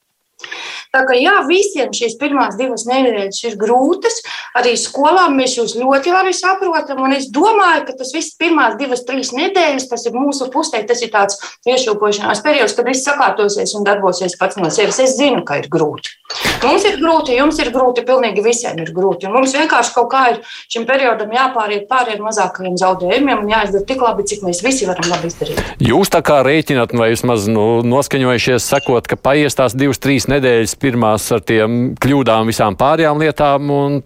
Tā 0.91 1.05
kā 1.07 1.15
jā, 1.15 1.37
visiem 1.47 1.93
šīs 1.95 2.17
pirmās 2.19 2.57
divas 2.59 2.83
nedēļas 2.89 3.37
ir 3.47 3.57
grūtas, 3.61 4.17
arī 4.59 4.73
skolām 4.75 5.37
mēs 5.39 5.55
jūs 5.55 5.77
ļoti 5.79 6.11
labi 6.11 6.35
saprotam. 6.35 7.05
Es 7.15 7.29
domāju, 7.31 7.85
ka 7.87 7.95
tas 8.01 8.11
viss 8.15 8.35
pirmās 8.41 8.75
divas, 8.81 9.05
trīs 9.07 9.31
nedēļas, 9.37 9.87
tas 9.91 10.09
ir 10.11 10.17
mūsu 10.19 10.51
pusē, 10.51 10.83
tas 10.89 11.05
ir 11.07 11.13
tāds 11.15 11.39
iešūpošanās 11.69 12.43
periods, 12.43 12.75
kad 12.75 12.91
viss 12.91 13.07
sakārtosies 13.07 13.77
un 13.79 13.87
darbosies 13.87 14.35
pats 14.41 14.59
no 14.59 14.71
sevis. 14.75 14.99
Es 14.99 15.15
zinu, 15.19 15.45
ka 15.47 15.61
ir 15.63 15.71
grūti. 15.71 16.17
Mums 16.61 16.85
ir 16.87 16.99
grūti, 17.01 17.35
jums 17.39 17.59
ir 17.63 17.71
grūti, 17.75 18.05
pilnīgi 18.07 18.43
visiem 18.45 18.79
ir 18.83 18.91
grūti. 18.95 19.27
Un 19.27 19.39
mums 19.39 19.55
vienkārši 19.55 19.95
kaut 19.95 20.11
kā 20.13 20.25
ir 20.35 20.43
šim 20.71 20.85
periodam 20.91 21.31
jāpāriet 21.35 21.87
pāri 21.91 22.15
ar 22.17 22.23
mazākajiem 22.23 22.77
zaudējumiem 22.79 23.45
un 23.45 23.51
jāizdara 23.51 23.87
tik 23.87 24.03
labi, 24.05 24.27
cik 24.31 24.45
mēs 24.47 24.63
visi 24.67 24.91
varam 24.91 25.09
labi 25.11 25.31
izdarīt. 25.31 25.63
Jūs 25.83 26.13
tā 26.13 26.21
kā 26.27 26.41
rēķināt, 26.47 26.95
vai 26.99 27.11
vismaz 27.15 27.49
nu, 27.51 27.81
noskaņojušies, 27.87 28.69
sakot, 28.75 29.09
ka 29.11 29.19
paies 29.19 29.59
tās 29.59 29.75
divas, 29.79 30.03
trīs 30.03 30.29
nedēļas 30.31 30.77
pirmās 30.81 31.29
ar 31.35 31.45
tiem 31.47 31.95
kļūdām, 32.01 32.51
visām 32.51 32.77
pārējām 32.81 33.23
lietām 33.23 33.73
un 33.75 34.01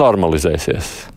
normalizēsies. 0.00 1.15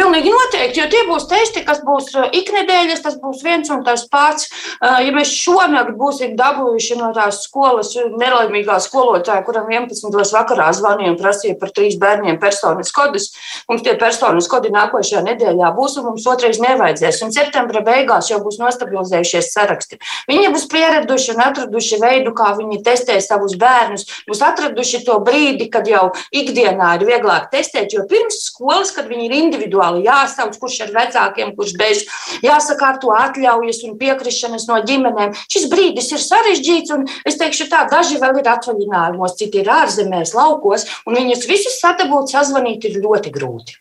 Pilnīgi 0.00 0.30
noteikti, 0.32 0.80
jo 0.80 0.86
tie 0.88 1.02
būs 1.04 1.26
testi, 1.28 1.60
kas 1.66 1.82
būs 1.84 2.06
uh, 2.16 2.28
iknedēļas, 2.32 3.02
tas 3.04 3.18
būs 3.20 3.42
viens 3.44 3.68
un 3.68 3.82
tas 3.84 4.06
pats. 4.08 4.48
Uh, 4.80 4.96
ja 5.04 5.12
mēs 5.12 5.28
šonakt 5.36 5.92
būsim 6.00 6.32
dabūjuši 6.38 6.96
no 6.96 7.10
tās 7.16 7.42
skolas 7.44 7.92
nelaimīgā 7.98 8.78
skolotāja, 8.80 9.44
kuram 9.44 9.68
11. 9.68 10.08
vakarā 10.32 10.70
zvanīja 10.78 11.12
un 11.12 11.18
prasīja 11.20 11.58
par 11.60 11.74
trīs 11.76 11.98
bērniem 12.00 12.38
personas 12.40 12.94
kodus, 12.96 13.28
mums 13.68 13.84
tie 13.84 13.92
personas 14.00 14.48
kodi 14.48 14.72
nākošajā 14.72 15.20
nedēļā 15.26 15.72
būs, 15.76 15.98
un 16.00 16.08
mums 16.08 16.24
otrais 16.32 16.62
nevajadzēs. 16.64 17.20
Un 17.26 17.36
septembra 17.36 17.84
beigās 17.84 18.30
jau 18.32 18.40
būs 18.40 18.56
nostabilizējušies 18.62 19.52
saraksti. 19.52 20.00
Viņi 20.30 20.54
būs 20.54 20.64
pieraduši 20.72 21.34
un 21.34 21.44
atraduši 21.44 22.00
veidu, 22.00 22.32
kā 22.36 22.54
viņi 22.56 22.80
testē 22.86 23.18
savus 23.20 23.58
bērnus, 23.60 24.06
būs 24.28 24.40
atraduši 24.48 25.04
to 25.04 25.18
brīdi, 25.26 25.68
kad 25.72 25.88
jau 25.90 26.08
ikdienā 26.32 26.94
ir 26.96 27.06
vieglāk 27.12 27.50
testēt, 27.52 27.92
jo 27.92 28.08
pirms 28.08 28.40
skolas, 28.48 28.94
kad 28.96 29.10
viņi 29.10 29.28
ir 29.28 29.36
individuāli, 29.42 29.89
individuāli 29.90 30.06
jāsauc, 30.06 30.58
kurš 30.58 30.80
ar 30.86 30.92
vecākiem, 30.94 31.54
kurš 31.56 31.74
bez 31.78 32.04
jāsakārto 32.42 33.12
atļaujas 33.14 33.82
un 33.88 33.96
piekrišanas 33.98 34.68
no 34.68 34.80
ģimenēm. 34.86 35.34
Šis 35.50 35.68
brīdis 35.70 36.12
ir 36.12 36.22
sarežģīts, 36.22 36.92
un 36.94 37.06
es 37.26 37.38
teikšu, 37.38 37.68
tā 37.70 37.86
daži 37.90 38.20
vēl 38.20 38.40
ir 38.40 38.50
atvaļinājumos, 38.50 39.36
citi 39.38 39.62
ir 39.62 39.70
ārzemēs, 39.70 40.34
laukos, 40.34 40.86
un 41.06 41.18
viņus 41.18 41.48
visus 41.48 41.80
sadabūt, 41.80 42.30
sazvanīt 42.30 42.84
ir 42.84 43.00
ļoti 43.02 43.32
grūti. 43.34 43.78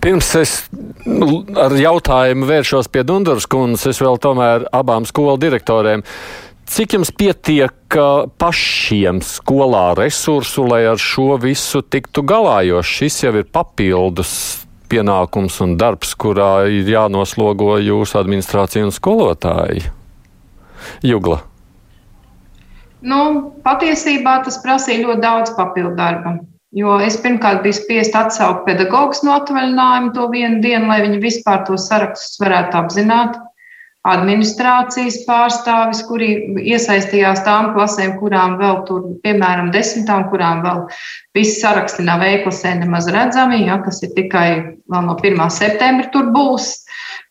Pirms 0.00 0.28
es 0.38 0.50
nu, 1.08 1.42
ar 1.58 1.72
jautājumu 1.74 2.46
vēršos 2.46 2.90
pie 2.92 3.02
Dunduras 3.06 3.48
kundzes, 3.50 3.96
es 3.96 4.02
vēl 4.02 4.20
tomēr 4.22 4.68
abām 4.76 5.06
skolu 5.08 5.38
direktoriem. 5.40 6.04
Cik 6.66 6.96
jums 6.96 7.12
pietiek 7.14 7.96
pašiem 8.42 9.20
skolā 9.22 9.94
resursu, 9.98 10.64
lai 10.66 10.82
ar 10.90 10.98
šo 10.98 11.36
visu 11.38 11.78
tiktu 11.82 12.24
galā, 12.26 12.58
jo 12.66 12.82
šis 12.82 13.20
jau 13.22 13.32
ir 13.38 13.46
papildus 13.54 14.65
pienākums 14.90 15.58
un 15.64 15.76
darbs, 15.80 16.14
kurā 16.18 16.66
ir 16.70 16.88
jānoslogo 16.90 17.76
jūsu 17.82 18.18
administrācija 18.20 18.86
un 18.86 18.94
skolotāji? 18.94 19.84
Jugla. 21.06 21.40
Nu, 23.06 23.20
patiesībā 23.64 24.40
tas 24.44 24.58
prasīja 24.62 25.04
ļoti 25.04 25.22
daudz 25.22 25.52
papildu 25.58 25.94
darba. 25.98 26.38
Jo 26.76 26.98
es 27.00 27.16
pirmkārt 27.22 27.62
biju 27.64 27.76
spiest 27.78 28.16
atsaukt 28.18 28.64
pedagogus 28.66 29.22
no 29.24 29.36
atvaļinājuma 29.38 30.12
to 30.16 30.26
vienu 30.32 30.60
dienu, 30.64 30.88
lai 30.90 30.98
viņi 31.04 31.22
vispār 31.22 31.62
tos 31.68 31.86
sarakstus 31.88 32.40
varētu 32.42 32.80
apzināt 32.80 33.38
administrācijas 34.06 35.18
pārstāvis, 35.26 36.02
kuri 36.06 36.28
iesaistījās 36.62 37.42
tām 37.46 37.72
klasēm, 37.74 38.16
kurām 38.20 38.56
vēl 38.60 38.82
tur, 38.88 39.04
piemēram, 39.24 39.72
desmitām, 39.74 40.28
kurām 40.30 40.62
vēl 40.66 40.84
viss 41.36 41.60
saraksti 41.62 42.06
nav 42.06 42.22
e-klasē 42.26 42.76
nemaz 42.80 43.10
redzami, 43.12 43.64
ja, 43.66 43.80
kas 43.84 44.02
ir 44.06 44.14
tikai 44.16 44.48
vēl 44.92 45.08
no 45.08 45.16
1. 45.18 45.42
septembra 45.52 46.10
tur 46.14 46.30
būs, 46.34 46.68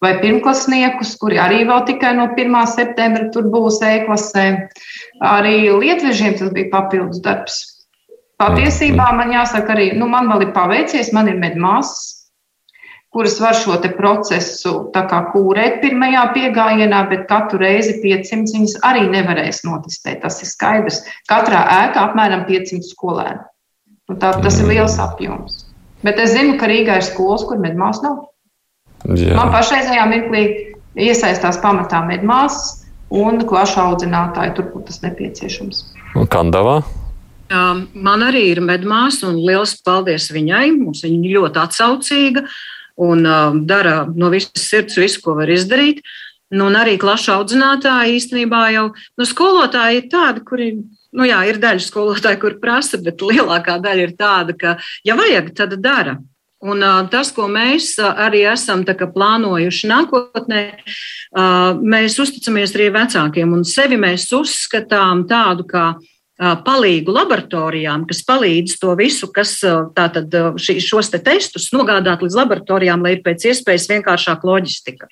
vai 0.03 0.15
pirmklasniekus, 0.19 1.15
kuri 1.21 1.39
arī 1.41 1.63
vēl 1.69 1.85
tikai 1.87 2.15
no 2.17 2.27
1. 2.33 2.59
septembra 2.73 3.29
tur 3.33 3.47
būs 3.53 3.79
e-klasē. 3.85 4.49
Arī 5.23 5.55
lietvežiem 5.71 6.35
tas 6.39 6.51
bija 6.55 6.73
papildus 6.73 7.23
darbs. 7.23 7.63
Patiesībā 8.35 9.13
man 9.15 9.31
jāsaka 9.31 9.71
arī, 9.77 9.93
nu, 9.95 10.09
man 10.11 10.27
vēl 10.27 10.49
ir 10.49 10.55
paveicies, 10.55 11.13
man 11.15 11.31
ir 11.31 11.39
medmāsas, 11.39 12.14
kuras 13.15 13.39
var 13.39 13.55
šo 13.55 13.77
procesu 13.95 14.71
kūrēt 15.31 15.77
pirmajā 15.79 16.23
piegājienā, 16.35 16.97
bet 17.07 17.21
katru 17.29 17.61
reizi 17.61 17.93
500 18.03 18.51
viņas 18.51 18.73
arī 18.83 19.05
nevarēs 19.07 19.61
notestēt. 19.63 20.19
Tas 20.25 20.41
ir 20.43 20.49
skaidrs. 20.49 20.97
Katrā 21.31 21.61
ēkā 21.77 22.09
apmēram 22.09 22.43
500 22.49 22.83
skolēnu. 22.89 23.39
Nu, 24.11 24.17
tā, 24.19 24.33
tas 24.43 24.59
ir 24.59 24.67
liels 24.67 24.97
apjoms. 24.99 25.63
Bet 26.03 26.19
es 26.19 26.35
zinu, 26.35 26.57
ka 26.59 26.67
Rīgā 26.67 26.99
ir 26.99 27.07
skolas, 27.07 27.47
kur 27.47 27.63
medmās 27.63 28.03
nav. 28.03 28.19
Jā. 29.07 29.31
Man 29.39 29.55
pašreizējā 29.55 30.03
mirklī 30.11 30.43
iesaistās 31.07 31.61
pamatā 31.63 32.03
medmās 32.03 32.83
un 33.15 33.39
klašu 33.47 33.79
audzinātāji, 33.87 34.57
tur, 34.59 34.71
kur 34.75 34.83
tas 34.91 34.99
nepieciešams. 35.07 35.83
Un 36.19 36.27
Kandavā? 36.27 36.81
Man 37.47 38.27
arī 38.27 38.49
ir 38.51 38.65
medmāsa, 38.65 39.29
un 39.31 39.39
liels 39.39 39.77
paldies 39.87 40.33
viņai. 40.35 40.65
Mums 40.83 41.07
viņa 41.07 41.37
ļoti 41.39 41.61
atsaucīga. 41.63 42.43
Uh, 42.43 42.63
un 43.01 43.25
uh, 43.25 43.55
dara 43.67 44.03
no 44.15 44.29
visas 44.33 44.69
sirds 44.69 44.97
visu, 44.99 45.21
ko 45.23 45.35
var 45.39 45.51
izdarīt. 45.51 46.03
Nu, 46.53 46.69
un 46.69 46.77
arī 46.77 46.95
klašu 47.01 47.33
audzinātāji 47.33 48.19
īstenībā 48.19 48.61
jau 48.75 48.85
nu, 48.93 49.25
skolotāji 49.25 50.03
ir 50.03 50.07
tādi, 50.11 50.43
kuri 50.45 50.69
nu 51.15 51.27
jā, 51.27 51.39
ir 51.49 51.59
daļa 51.63 51.83
skolotāja, 51.83 52.39
kur 52.39 52.59
prasa, 52.61 52.99
bet 53.01 53.23
lielākā 53.23 53.79
daļa 53.83 54.07
ir 54.07 54.15
tāda, 54.19 54.55
ka, 54.59 54.77
ja 55.07 55.17
vajag, 55.17 55.51
tad 55.57 55.77
dara. 55.81 56.19
Un, 56.65 56.81
uh, 56.81 57.03
tas, 57.11 57.29
ko 57.35 57.49
mēs 57.51 57.91
uh, 58.01 58.13
arī 58.25 58.45
esam 58.49 58.85
kā, 58.87 59.07
plānojuši 59.11 59.89
nākotnē, 59.91 60.61
uh, 60.73 61.75
mēs 61.77 62.17
uzticamies 62.21 62.73
arī 62.77 62.89
vecākiem 62.95 63.53
un 63.53 63.65
sevi 63.67 63.99
mēs 64.01 64.29
uzskatām 64.33 65.25
tādu 65.29 65.67
kā 65.69 65.91
palīgu 66.37 67.13
laboratorijām, 67.15 68.03
kas 68.09 68.23
palīdz 68.27 68.79
to 68.81 68.95
visu, 68.99 69.29
kas 69.31 69.57
tātad 69.95 70.33
šos 70.59 71.11
te 71.13 71.21
testus 71.23 71.69
nogādāt 71.71 72.25
līdz 72.25 72.35
laboratorijām, 72.41 73.05
lai 73.05 73.15
ir 73.15 73.23
pēc 73.23 73.47
iespējas 73.53 73.87
vienkāršāka 73.93 74.47
loģistika. 74.47 75.07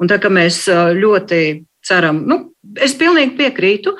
Un 0.00 0.08
tā 0.10 0.16
kā 0.18 0.32
mēs 0.32 0.64
ļoti 0.96 1.40
ceram, 1.84 2.24
nu, 2.28 2.40
es 2.80 2.96
pilnīgi 2.96 3.36
piekrītu. 3.38 3.94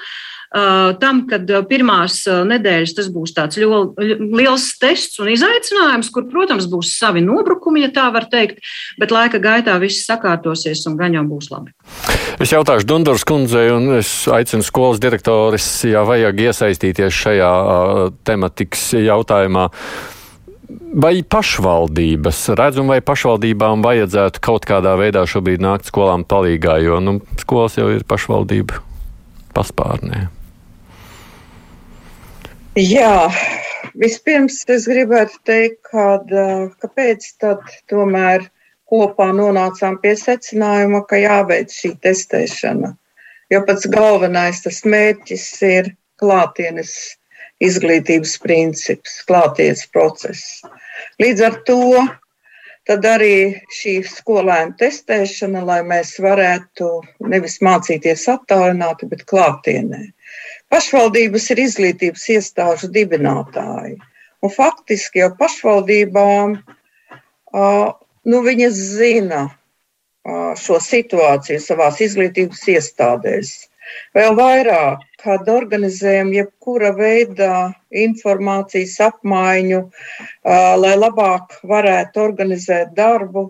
Tam, 1.02 1.24
kad 1.26 1.48
pirmās 1.66 2.20
nedēļas 2.46 2.92
tas 2.94 3.08
būs 3.10 3.32
tāds 3.34 3.58
liels 3.58 4.68
tests 4.78 5.18
un 5.18 5.32
izaicinājums, 5.32 6.12
kur, 6.14 6.28
protams, 6.30 6.68
būs 6.70 6.92
savi 6.94 7.24
nobrukumi, 7.26 7.82
ja 7.82 7.90
tā 7.90 8.06
var 8.14 8.28
teikt, 8.30 8.62
bet 9.02 9.10
laika 9.10 9.42
gaitā 9.42 9.74
viss 9.82 10.06
sakārtosies 10.06 10.86
un 10.86 10.94
gan 11.00 11.18
jau 11.18 11.26
būs 11.26 11.50
labi. 11.50 11.74
Es 12.44 12.50
jautāšu 12.52 12.84
Dunduras 12.84 13.22
kundzei, 13.24 13.70
un 13.72 13.94
es 13.96 14.08
aicinu 14.28 14.64
skolas 14.66 14.98
direktoris, 15.00 15.64
ja 15.88 16.02
vajag 16.04 16.42
iesaistīties 16.44 17.16
šajā 17.16 17.52
tematikas 18.28 18.82
jautājumā. 19.00 19.62
Vai 21.00 21.14
pašvaldības 21.24 22.42
redzam, 22.60 22.92
vai 22.92 22.98
pašvaldībām 23.00 23.80
vajadzētu 23.86 24.42
kaut 24.44 24.68
kādā 24.68 24.92
veidā 25.00 25.24
šobrīd 25.24 25.64
nākt 25.64 25.88
skolām 25.88 26.26
palīgā, 26.28 26.76
jo 26.84 27.00
nu, 27.00 27.16
skolas 27.40 27.78
jau 27.80 27.88
ir 27.94 28.04
pašvaldība 28.12 28.82
paspārnē? 29.56 30.26
Jā, 32.76 33.30
vispirms 33.96 34.60
es 34.68 34.84
gribētu 34.90 35.40
teikt, 35.48 35.80
kad, 35.88 36.28
kāpēc 36.84 37.30
tad 37.40 37.64
tomēr 37.88 38.50
kopā 38.94 39.32
nonācām 39.34 39.98
pie 40.02 40.14
secinājuma, 40.20 41.02
ka 41.10 41.18
jāveic 41.18 41.74
šī 41.74 41.96
testēšana. 42.06 42.94
Jo 43.52 43.60
pats 43.66 43.90
galvenais 43.90 44.62
tas 44.64 44.80
mērķis 44.86 45.46
ir 45.68 45.94
klātienes 46.22 46.94
izglītības 47.64 48.36
princips, 48.42 49.18
klātienes 49.28 49.84
process. 49.94 50.62
Līdz 51.22 51.42
ar 51.48 51.58
to 51.68 51.80
tad 52.88 53.06
arī 53.08 53.36
šī 53.72 53.98
skolēna 54.08 54.76
testēšana, 54.80 55.64
lai 55.64 55.80
mēs 55.86 56.14
varētu 56.20 56.90
nevis 57.32 57.60
mācīties 57.64 58.26
attālināti, 58.32 59.08
bet 59.10 59.24
klātienē. 59.30 60.02
Pašvaldības 60.72 61.50
ir 61.54 61.62
izglītības 61.64 62.28
iestāžu 62.36 62.90
dibinātāji. 62.92 63.96
Un 64.44 64.52
faktiski 64.52 65.22
jau 65.22 65.30
pašvaldībām 65.38 66.58
nu, 68.24 68.40
viņas 68.44 68.80
zina 68.98 69.44
šo 70.60 70.80
situāciju 70.80 71.60
savās 71.60 72.00
izglītības 72.04 72.62
iestādēs. 72.74 73.54
Vēl 74.16 74.32
vairāk, 74.38 75.02
kad 75.20 75.48
organizējam 75.52 76.30
jebkura 76.32 76.90
veida 76.96 77.50
informācijas 78.04 78.94
apmaiņu, 79.06 79.80
lai 80.84 80.94
labāk 80.96 81.58
varētu 81.68 82.22
organizēt 82.24 82.94
darbu 82.96 83.44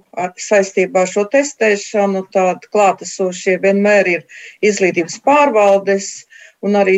saistībā 0.49 1.05
ar 1.05 1.13
šo 1.13 1.25
testēšanu, 1.37 2.25
tad 2.35 2.67
klātesošie 2.75 3.61
vienmēr 3.63 4.11
ir 4.17 4.27
izglītības 4.71 5.21
pārvaldes, 5.29 6.11
Un 6.65 6.79
arī 6.81 6.97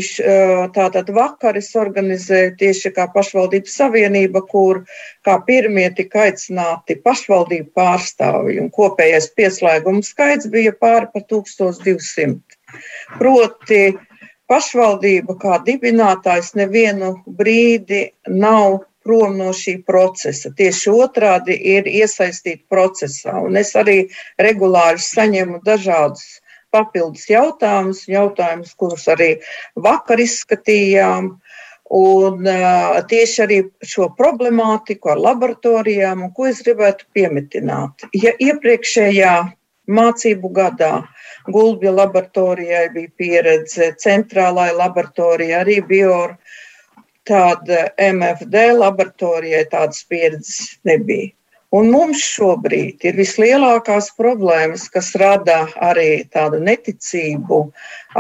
tātad 0.77 1.09
vakar 1.15 1.57
es 1.59 1.73
organizēju 1.79 2.53
tieši 2.61 2.93
kā 2.95 3.09
pašvaldības 3.15 3.77
savienība, 3.81 4.45
kur 4.47 4.85
kā 5.27 5.37
pirmie 5.49 5.89
tika 5.97 6.27
aicināti 6.29 6.99
pašvaldību 7.03 7.73
pārstāvji, 7.75 8.61
un 8.63 8.71
kopējais 8.77 9.33
pieslēguma 9.39 10.07
skaits 10.07 10.47
bija 10.53 10.75
pāri 10.85 11.11
par 11.15 11.27
1200. 11.35 12.39
Proti, 13.19 13.83
pašvaldība 14.51 15.35
kā 15.43 15.59
dibinātājs 15.67 16.55
nevienu 16.59 17.17
brīdi 17.27 18.05
nav 18.31 18.85
prom 19.07 19.37
no 19.39 19.53
šī 19.55 19.81
procesa. 19.87 20.51
Tieši 20.55 20.95
otrādi 20.95 21.59
ir 21.75 21.87
iesaistīti 21.91 22.65
procesā. 22.71 23.39
Un 23.47 23.59
es 23.59 23.75
arī 23.79 23.99
regulāri 24.43 25.03
saņemu 25.03 25.63
dažādus 25.67 26.41
papildus 26.77 27.27
jautājumus, 27.33 28.05
jautājumus, 28.13 28.77
kurus 28.79 29.09
arī 29.13 29.35
vakar 29.89 30.23
izskatījām. 30.23 31.35
Un 31.97 32.49
uh, 32.51 32.97
tieši 33.07 33.43
arī 33.45 33.57
šo 33.87 34.09
problemātiku 34.19 35.13
ar 35.13 35.21
laboratorijām, 35.23 36.25
un 36.27 36.33
ko 36.35 36.49
es 36.51 36.65
gribētu 36.67 37.07
piemetināt. 37.15 38.09
Ja 38.11 38.33
iepriekšējā 38.43 39.35
mācību 39.87 40.51
gadā 40.51 40.93
Gulbja 41.47 41.93
laboratorijai 41.95 42.89
bija 42.91 43.13
pieredze, 43.21 43.93
centrālajai 44.03 44.75
laboratorijai 44.81 45.61
arī 45.61 45.77
bija 45.87 46.17
tāda 47.27 47.87
MFD 48.03 48.65
laboratorijai 48.81 49.65
tādas 49.71 50.03
pieredzes 50.11 50.79
nebija. 50.87 51.31
Un 51.77 51.89
mums 51.93 52.21
šobrīd 52.23 53.05
ir 53.09 53.17
vislielākās 53.19 54.13
problēmas, 54.21 54.87
kas 54.93 55.11
rada 55.21 55.57
arī 55.83 56.23
tādu 56.33 56.61
neticību, 56.63 57.59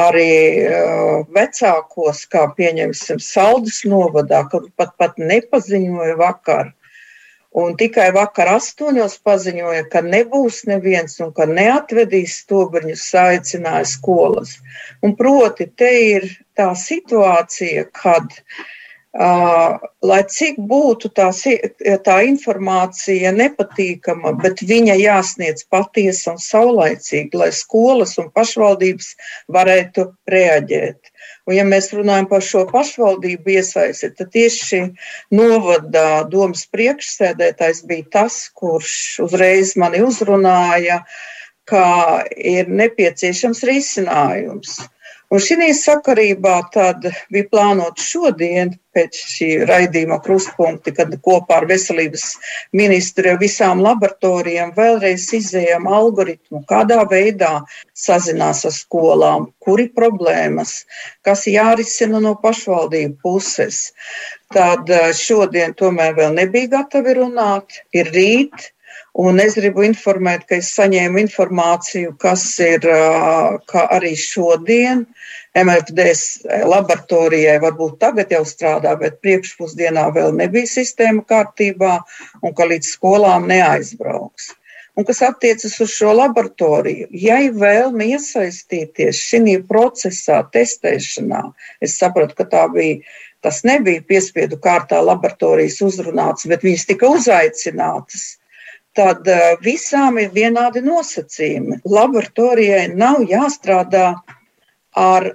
arī 0.02 0.32
uh, 0.66 1.22
vecākos, 1.36 2.24
kā 2.32 2.42
pieņemsim, 2.58 3.22
Saldus 3.22 3.84
novadā, 3.88 4.42
kur 4.52 4.66
pat, 4.76 4.92
pat 5.00 5.22
nepaziņoja 5.22 6.18
vakar. 6.20 6.74
Un 7.56 7.78
tikai 7.80 8.10
vakar 8.12 8.50
astoņos 8.58 9.16
paziņoja, 9.24 9.86
ka 9.92 10.02
nebūs 10.04 10.64
neviens 10.68 11.16
un 11.24 11.30
ka 11.36 11.46
neatvedīs 11.48 12.40
stobrņus, 12.42 13.08
aicināja 13.22 13.86
skolas. 13.88 14.58
Un 15.06 15.16
proti, 15.16 15.70
te 15.80 15.92
ir 16.10 16.32
tā 16.58 16.72
situācija, 16.76 17.86
kad 17.96 18.34
Uh, 18.36 18.75
lai 19.16 20.20
cik 20.28 20.58
būtu 20.68 21.08
tā, 21.16 21.30
tā 22.04 22.16
informācija 22.28 23.32
nepatīkama, 23.32 24.34
bet 24.42 24.60
viņa 24.60 24.96
jāsniedz 25.00 25.64
patiesa 25.72 26.34
un 26.34 26.40
saulaicīgi, 26.42 27.36
lai 27.36 27.50
skolas 27.52 28.16
un 28.20 28.30
pašvaldības 28.34 29.14
varētu 29.48 30.10
reaģēt. 30.28 31.12
Un, 31.46 31.54
ja 31.54 31.64
mēs 31.64 31.92
runājam 31.94 32.28
par 32.28 32.42
šo 32.42 32.64
pašvaldību 32.68 33.54
iesaisti, 33.56 34.10
tad 34.18 34.32
tieši 34.34 34.82
novada 35.30 36.24
domas 36.28 36.66
priekšsēdētājs 36.74 37.84
bija 37.86 38.10
tas, 38.18 38.40
kurš 38.54 39.20
uzreiz 39.24 39.76
mani 39.80 40.02
uzrunāja, 40.04 41.04
ka 41.66 41.86
ir 42.36 42.68
nepieciešams 42.68 43.64
risinājums. 43.66 44.76
Un 45.34 45.40
šī 45.42 45.72
sakarībā 45.74 46.56
bija 46.72 47.46
plānota 47.50 48.02
šodien, 48.02 48.68
pēc 48.96 49.16
šī 49.32 49.48
raidījuma 49.68 50.20
krustpunkti, 50.24 50.92
kad 50.96 51.10
kopā 51.24 51.58
ar 51.60 51.66
veselības 51.68 52.24
ministru 52.80 53.34
visām 53.40 53.82
laboratorijām 53.84 54.70
vēlreiz 54.76 55.26
izējām 55.40 55.88
algoritmu, 55.98 56.62
kādā 56.70 57.02
veidā 57.10 57.50
sazinās 58.06 58.64
ar 58.68 58.74
skolām, 58.76 59.50
kuri 59.66 59.88
problēmas, 59.98 60.78
kas 61.26 61.44
jārisina 61.50 62.22
no 62.22 62.36
pašvaldību 62.46 63.18
puses. 63.26 63.90
Tad 64.54 64.88
eh, 64.94 65.10
šodien 65.16 65.74
tomēr 65.74 66.14
vēl 66.16 66.38
nebija 66.38 66.76
gatavi 66.78 67.18
runāt, 67.18 67.82
ir 67.92 68.14
rīt. 68.14 68.70
Un 69.16 69.38
es 69.40 69.54
gribu 69.56 69.80
informēt, 69.86 70.42
ka 70.44 70.58
es 70.60 70.74
saņēmu 70.76 71.22
informāciju, 71.22 72.10
kas 72.20 72.42
ir 72.60 72.84
arī 72.90 74.12
šodien. 74.20 75.06
MFD 75.56 76.04
laboratorijai 76.68 77.54
varbūt 77.62 77.96
tagad 78.02 78.34
jau 78.36 78.42
strādā, 78.44 78.92
bet 79.00 79.16
priekšpusdienā 79.24 80.04
vēl 80.12 80.36
nebija 80.36 80.68
sistēma 80.68 81.24
kārtībā 81.32 81.94
un 82.44 82.52
ka 82.58 82.68
līdz 82.68 82.92
skolām 82.98 83.48
neaizbrauks. 83.48 84.52
Un 85.00 85.08
kas 85.08 85.24
attiecas 85.24 85.80
uz 85.80 85.96
šo 85.96 86.12
laboratoriju, 86.16 87.08
ja 87.16 87.40
ir 87.44 87.56
vēlme 87.56 88.12
iesaistīties 88.12 89.16
šī 89.16 89.58
procesā, 89.68 90.42
testēšanā, 90.52 91.42
es 91.80 91.96
sapratu, 92.00 92.36
ka 92.36 92.44
tā 92.52 92.68
bija, 92.72 93.00
tas 93.40 93.64
nebija 93.64 94.04
piespiedu 94.04 94.60
kārtā 94.60 95.00
laboratorijas 95.00 95.80
uzrunāts, 95.88 96.48
bet 96.52 96.64
viņas 96.68 96.90
tika 96.92 97.16
uzaicinātas 97.16 98.34
tad 98.96 99.28
eh, 99.28 99.54
visām 99.64 100.18
ir 100.22 100.32
vienādi 100.34 100.82
nosacījumi. 100.84 101.82
Laboratorijai 101.84 102.88
nav 102.94 103.22
jāstrādā 103.30 104.14
ar 104.96 105.26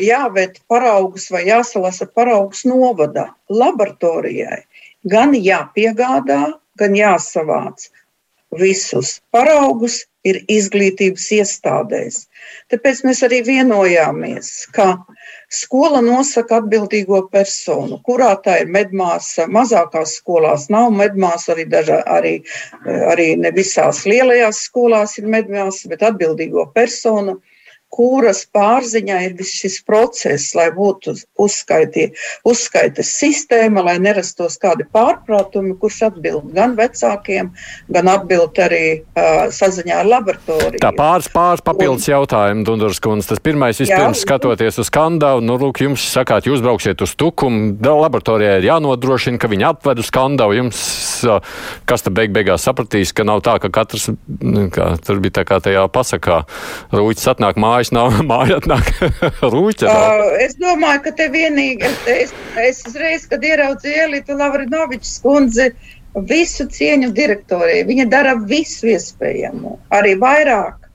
jāved 0.00 0.54
paraugus 0.72 1.26
vai 1.28 1.42
jāsalasa 1.44 2.06
paraugus 2.08 2.62
novadā. 2.64 3.26
Laboratorijai 3.52 4.62
gan 5.04 5.34
jāpiegādā, 5.36 6.40
gan 6.80 6.96
jāsavāc 6.96 7.90
visus 8.56 9.18
paraugus, 9.34 10.04
ir 10.26 10.40
izglītības 10.50 11.26
iestādēs. 11.38 12.24
Tāpēc 12.72 13.02
mēs 13.06 13.22
arī 13.26 13.42
vienojāmies, 13.46 14.50
ka 14.74 14.96
skola 15.56 16.02
nosaka 16.04 16.60
atbildīgo 16.60 17.22
personu, 17.32 17.98
kurā 18.06 18.32
tā 18.44 18.60
ir 18.62 18.70
medmāsa. 18.72 19.48
Mazākās 19.52 20.16
skolās 20.20 20.68
nav 20.72 20.90
medmāsa, 20.94 21.54
arī, 21.54 21.66
dažā, 21.72 22.00
arī, 22.18 22.34
arī 23.12 23.28
ne 23.40 23.52
visās 23.56 24.04
lielajās 24.08 24.64
skolās 24.68 25.18
ir 25.20 25.28
medmāsa, 25.32 25.88
bet 25.92 26.04
atbildīgo 26.06 26.68
personu 26.76 27.40
kuras 27.92 28.42
pārziņā 28.52 29.18
ir 29.24 29.34
viss 29.38 29.56
šis 29.62 29.78
process, 29.86 30.52
lai 30.56 30.68
būtu 30.74 31.14
uzskaiti, 31.40 32.10
uzskaitas 32.46 33.12
sistēma, 33.16 33.84
lai 33.86 33.96
nerastos 34.02 34.58
kādi 34.60 34.84
pārpratumi, 34.92 35.76
kurš 35.80 36.02
atbild 36.10 36.50
gan 36.56 36.76
vecākiem, 36.76 37.52
gan 37.92 38.10
atbild 38.12 38.58
arī 38.60 38.82
uh, 38.98 39.46
saziņā 39.54 40.00
ar 40.02 40.10
laboratoriju. 40.10 40.82
Tā 40.82 40.92
pāris, 40.96 41.30
pāris 41.32 41.64
papildus 41.64 42.08
jautājumu, 42.10 42.66
Dunduras 42.68 43.00
kundze. 43.02 43.30
Tas 43.32 43.42
pirmais, 43.42 43.80
vispirms 43.80 44.20
jā, 44.20 44.26
skatoties 44.26 44.80
uz 44.82 44.92
Kandavu, 44.92 45.44
nu, 45.44 45.56
lūk, 45.60 45.80
jums 45.86 46.04
sakāt, 46.12 46.50
jūs 46.50 46.64
brauksiet 46.64 47.00
uz 47.06 47.16
Tukumu, 47.16 47.78
laboratorijā 47.80 48.58
ir 48.60 48.68
jānodrošina, 48.68 49.40
ka 49.40 49.50
viņi 49.52 49.68
atved 49.70 50.04
uz 50.04 50.12
Kandavu. 50.12 50.58
Jums, 50.58 50.82
kas 51.88 52.04
tad 52.04 52.16
beig 52.18 52.34
beigās 52.36 52.66
sapratīs, 52.66 53.14
ka 53.16 53.24
nav 53.26 53.42
tā, 53.46 53.56
ka 53.62 53.72
katrs, 53.72 54.10
nu, 54.12 54.68
kā, 54.74 54.92
tur 55.06 55.22
bija 55.24 55.38
tā 55.40 55.46
kā 55.48 55.60
tajā 55.64 55.86
pasakā, 55.92 56.42
rūķis 56.92 57.32
atnāk 57.32 57.60
mājās 57.60 57.75
mājas 57.76 57.92
nav, 57.92 58.14
māja 58.30 58.60
atnāk 58.60 58.88
rūķa. 59.54 59.90
Uh, 59.90 60.30
es 60.40 60.56
domāju, 60.60 61.02
ka 61.06 61.12
te 61.18 61.28
vienīgi, 61.32 61.90
es, 62.08 62.32
es 62.60 62.82
uzreiz, 62.88 63.26
kad 63.28 63.44
ieraudzīju 63.44 64.06
Elitu 64.06 64.36
Lavrinovičs 64.38 65.18
kundzi, 65.24 65.70
visu 66.16 66.64
cieņu 66.72 67.12
direktorē, 67.12 67.82
viņa 67.84 68.08
dara 68.08 68.32
visu 68.40 68.88
iespējamo, 68.94 69.76
arī 69.92 70.14
vairāk. 70.22 70.88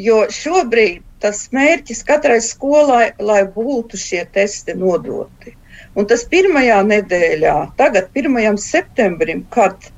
Jo 0.00 0.24
šobrīd 0.32 1.04
tas 1.20 1.44
mērķis 1.52 2.02
katrai 2.08 2.40
skolai, 2.42 3.12
lai 3.20 3.44
būtu 3.44 3.98
šie 4.00 4.24
testi 4.34 4.74
nodoti. 4.74 5.54
Un 5.98 6.06
tas 6.06 6.22
pirmajā 6.30 6.76
nedēļā, 6.86 7.54
tagad 7.78 8.12
1. 8.14 8.58
septembrim, 8.62 9.40
kad 9.50 9.88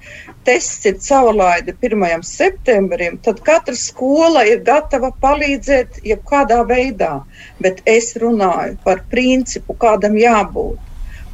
tests 0.46 0.86
ir 0.88 0.96
caurlaide 1.04 1.74
1. 1.84 2.22
septembrim, 2.24 3.18
tad 3.26 3.42
katra 3.44 3.76
skola 3.76 4.46
ir 4.48 4.62
gatava 4.64 5.12
palīdzēt 5.22 6.00
jebkādā 6.08 6.62
veidā. 6.70 7.12
Bet 7.60 7.84
es 7.84 8.14
runāju 8.16 8.78
par 8.86 9.04
principu, 9.12 9.76
kādam 9.76 10.16
jābūt. 10.16 10.80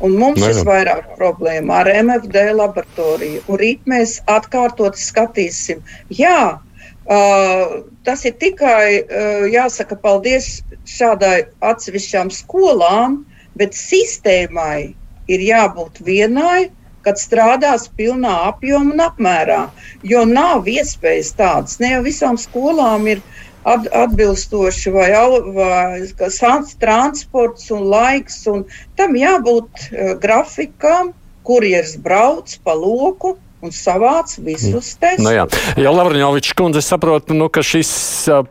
Un 0.03 0.15
mums 0.19 0.43
ir 0.47 0.61
vairāk 0.67 1.15
problēmu 1.19 1.73
ar 1.75 1.89
MFD 1.91 2.51
laboratoriju. 2.55 3.43
Un 3.51 3.59
rīt 3.59 3.87
mēs 3.91 4.19
atkārtot 4.31 4.99
skatīsim. 4.99 5.81
Jā, 6.15 6.59
uh, 6.59 7.79
tas 8.07 8.23
ir 8.27 8.37
tikai 8.39 8.83
uh, 9.01 9.49
jāsaka 9.51 9.99
paldies 10.03 10.61
šādai 10.87 11.49
atsevišķām 11.67 12.31
skolām, 12.35 13.25
bet 13.59 13.77
sistēmai 13.77 14.95
ir 15.29 15.45
jābūt 15.45 16.03
vienai 16.07 16.71
kad 17.09 17.21
strādās 17.21 17.87
pilnā 17.97 18.33
apjomā 18.51 18.93
un 18.93 19.01
apmērā. 19.01 19.61
Jo 20.05 20.25
nav 20.29 20.69
iespējas 20.69 21.33
tādas. 21.39 21.79
Ne 21.81 21.95
jau 21.95 22.03
visām 22.05 22.37
skolām 22.41 23.07
ir 23.09 23.23
atbilstoši 23.69 24.93
vai, 24.93 25.09
vai 25.57 26.69
transports 26.83 27.71
un 27.75 27.89
laiks. 27.93 28.43
Un 28.53 28.65
tam 29.01 29.17
jābūt 29.17 29.89
uh, 29.89 30.15
grafikam, 30.21 31.15
kurjeris 31.49 31.97
brauc 32.05 32.59
pa 32.65 32.77
loku 32.77 33.37
un 33.65 33.73
savāc 33.75 34.37
visus 34.39 34.93
mm. 34.95 35.01
testus. 35.03 35.25
Nu 35.25 35.33
jā, 35.35 35.47
ja 35.81 35.95
Lavrinovičs 35.95 36.55
kundze 36.59 36.83
saprot, 36.85 37.33
nu, 37.35 37.49
ka 37.53 37.65
šis 37.67 37.91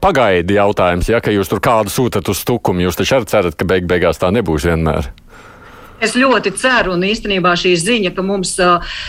pagaidi 0.02 0.58
jautājums, 0.58 1.12
ja 1.12 1.22
ka 1.24 1.34
jūs 1.34 1.52
tur 1.52 1.64
kādu 1.64 1.94
sūtat 1.94 2.28
uz 2.32 2.44
tukumu, 2.48 2.86
jūs 2.88 3.00
taču 3.00 3.20
arī 3.20 3.32
cerat, 3.32 3.58
ka 3.58 3.68
beig 3.68 3.88
beigās 3.90 4.20
tā 4.22 4.32
nebūs 4.36 4.68
vienmēr. 4.68 5.12
Es 6.04 6.14
ļoti 6.14 6.52
ceru, 6.62 6.94
un 6.94 7.06
īstenībā 7.08 7.56
šī 7.58 7.72
ziņa, 7.82 8.12
ka 8.14 8.26
mums 8.26 8.52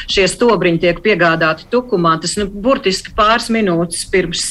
šie 0.08 0.24
stobriņi 0.30 0.80
tiek 0.86 1.02
piegādāti 1.04 1.66
tukumā, 1.72 2.14
tas 2.22 2.38
nu, 2.40 2.46
burtiski 2.48 3.12
pāris 3.16 3.50
minūtes 3.52 4.06
pirms 4.08 4.46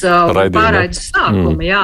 pārraides 0.54 1.08
sākuma. 1.08 1.56
Mm. 1.56 1.66
Jā. 1.66 1.82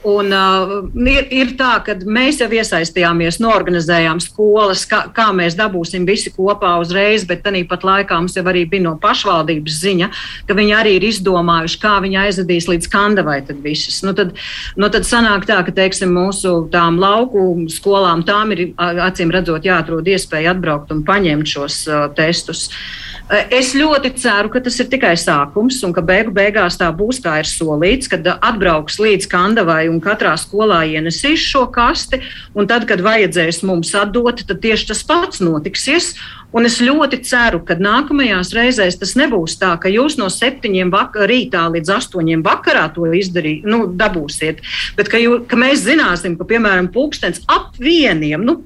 Un, 0.00 0.32
uh, 0.32 0.70
ir, 0.96 1.26
ir 1.28 1.50
tā, 1.60 1.74
ka 1.84 1.92
mēs 2.08 2.38
jau 2.40 2.46
iesaistījāmies, 2.48 3.36
norganizējām 3.42 4.22
skolas, 4.24 4.86
kā, 4.88 5.02
kā 5.12 5.26
mēs 5.36 5.58
dabūsim 5.58 6.06
visi 6.08 6.32
kopā 6.32 6.78
uzreiz, 6.80 7.26
bet 7.28 7.42
tāpat 7.44 7.84
laikā 7.84 8.20
mums 8.22 8.38
jau 8.38 8.44
arī 8.48 8.62
bija 8.70 8.86
no 8.86 8.94
pašvaldības 9.02 9.76
ziņa, 9.82 10.08
ka 10.48 10.56
viņi 10.56 10.72
arī 10.78 10.94
ir 10.96 11.04
izdomājuši, 11.10 11.80
kā 11.82 11.98
viņi 12.00 12.20
aizvedīs 12.22 12.70
līdz 12.70 12.88
kandavai 12.88 13.42
visas. 13.60 14.00
Nu, 14.06 14.16
tad, 14.16 14.32
nu, 14.80 14.88
tad 14.88 15.04
sanāk 15.04 15.44
tā, 15.50 15.60
ka 15.66 15.76
teiksim, 15.76 16.16
mūsu 16.16 16.70
tām 16.72 16.96
lauku 17.02 17.68
skolām 17.68 18.24
tām 18.24 18.56
ir 18.56 18.70
acīm 18.80 19.28
redzot 19.36 19.68
jāatrod 19.68 20.08
iespēja 20.08 20.56
atbraukt 20.56 20.96
un 20.96 21.04
paņemt 21.04 21.56
šos 21.58 21.84
uh, 21.92 22.08
testus. 22.16 22.70
Uh, 22.70 23.10
Es 23.30 23.68
ļoti 23.78 24.10
ceru, 24.18 24.48
ka 24.50 24.58
tas 24.64 24.74
ir 24.82 24.88
tikai 24.90 25.12
sākums 25.14 25.76
un 25.86 25.92
ka 25.94 26.02
beigu 26.02 26.32
beigās 26.34 26.74
tā 26.80 26.88
būs, 26.90 27.20
kā 27.22 27.36
ir 27.38 27.46
solīts, 27.46 28.10
kad 28.10 28.26
atbrauks 28.26 28.98
līdz 28.98 29.28
Kandavai 29.30 29.84
un 29.86 30.00
katrā 30.02 30.32
skolā 30.40 30.80
ienesīs 30.90 31.44
šo 31.52 31.68
kasti, 31.70 32.18
tad, 32.66 32.88
kad 32.90 33.04
vajadzēs 33.06 33.62
mums 33.62 33.92
atdot, 33.94 34.42
tad 34.48 34.58
tieši 34.64 34.88
tas 34.90 35.04
pats 35.06 35.42
notiksies. 35.44 36.16
Un 36.50 36.66
es 36.66 36.80
ļoti 36.82 37.20
ceru, 37.22 37.60
ka 37.62 37.76
nākamajās 37.78 38.50
reizēs 38.56 38.98
tas 38.98 39.14
nebūs 39.14 39.54
tā, 39.60 39.76
ka 39.78 39.92
jūs 39.92 40.18
no 40.18 40.26
septiņiem 40.26 40.90
rītā 41.30 41.68
līdz 41.70 41.92
astoņiem 42.00 42.42
vakarā 42.42 42.88
to 42.96 43.06
izdarīt, 43.14 43.62
nu, 43.62 43.84
dabūsiet. 43.86 44.58
Bet 44.98 45.12
ka, 45.12 45.22
jū, 45.22 45.44
ka 45.46 45.54
mēs 45.54 45.86
zināsim, 45.86 46.34
ka, 46.34 46.48
piemēram, 46.50 46.90
pulkstenis 46.90 47.44
ap 47.46 47.78
vieniem, 47.78 48.42
nu, 48.42 48.58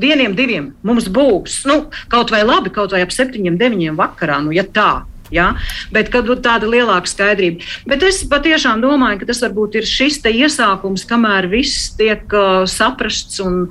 vieniem, 0.00 0.36
diviem 0.36 0.70
mums 0.86 1.10
būs 1.12 1.64
nu, 1.68 1.84
kaut 2.12 2.32
vai 2.34 2.44
labi, 2.46 2.72
kaut 2.74 2.94
vai 2.94 3.02
ap 3.04 3.14
septiņiem, 3.14 3.58
deviņiem 3.60 3.98
vakarā, 3.98 4.40
nu, 4.44 4.54
ja 4.56 4.64
tā. 4.64 5.04
Ja? 5.34 5.48
Bet 5.90 6.12
kad 6.14 6.28
būtu 6.28 6.44
tāda 6.44 6.68
lielāka 6.70 7.10
skaidrība. 7.10 7.64
Bet 7.90 8.04
es 8.06 8.20
patiešām 8.30 8.82
domāju, 8.84 9.20
ka 9.22 9.30
tas 9.32 9.42
varbūt 9.42 9.80
ir 9.80 9.88
šis 9.88 10.20
iesākums, 10.22 11.06
kamēr 11.08 11.48
viss 11.50 11.90
tiek 11.98 12.22
uh, 12.30 12.62
saprasts 12.70 13.42
un, 13.42 13.66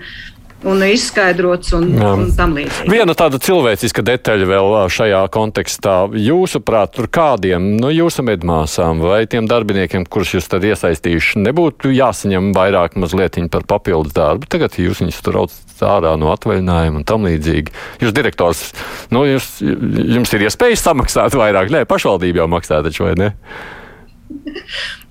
un 0.63 0.83
izskaidrots 0.87 1.73
un, 1.77 1.89
Jā. 1.97 2.11
un 2.15 2.31
tam 2.35 2.55
līdzīgi. 2.57 2.89
Viena 2.91 3.15
tāda 3.17 3.39
cilvēciska 3.41 4.03
detaļa 4.05 4.47
vēl 4.49 4.75
šajā 4.93 5.21
kontekstā. 5.33 5.95
Jūsuprāt, 6.25 6.95
tur 6.95 7.09
kādiem 7.11 7.75
no 7.75 7.89
nu, 7.89 7.93
jūsu 7.93 8.25
medmāsām 8.25 9.03
vai 9.03 9.23
tiem 9.29 9.49
darbiniekiem, 9.49 10.07
kurus 10.09 10.35
jūs 10.37 10.49
tad 10.51 10.65
iesaistījuši, 10.67 11.43
nebūtu 11.45 11.93
jāsaņem 11.95 12.51
vairāk 12.55 12.97
mazliet 12.99 13.37
par 13.51 13.65
papildus 13.67 14.15
darbu? 14.15 14.47
Tagad 14.47 14.77
jūs 14.79 15.01
viņus 15.03 15.23
tur 15.25 15.41
raucat 15.41 15.85
ārā 15.85 16.13
no 16.19 16.31
atvaļinājuma 16.31 17.01
un 17.01 17.07
tam 17.07 17.25
līdzīgi. 17.27 17.73
Jūs 18.03 18.13
direktors, 18.15 18.69
nu, 19.11 19.25
jūs, 19.27 19.57
jums 19.59 20.31
ir 20.37 20.45
iespējas 20.47 20.85
samaksāt 20.85 21.35
vairāk? 21.35 21.73
Nē, 21.73 21.83
pašvaldība 21.89 22.43
jau 22.43 22.51
maksā 22.55 22.79
taču, 22.85 23.09
vai 23.09 23.17
ne? 23.19 23.33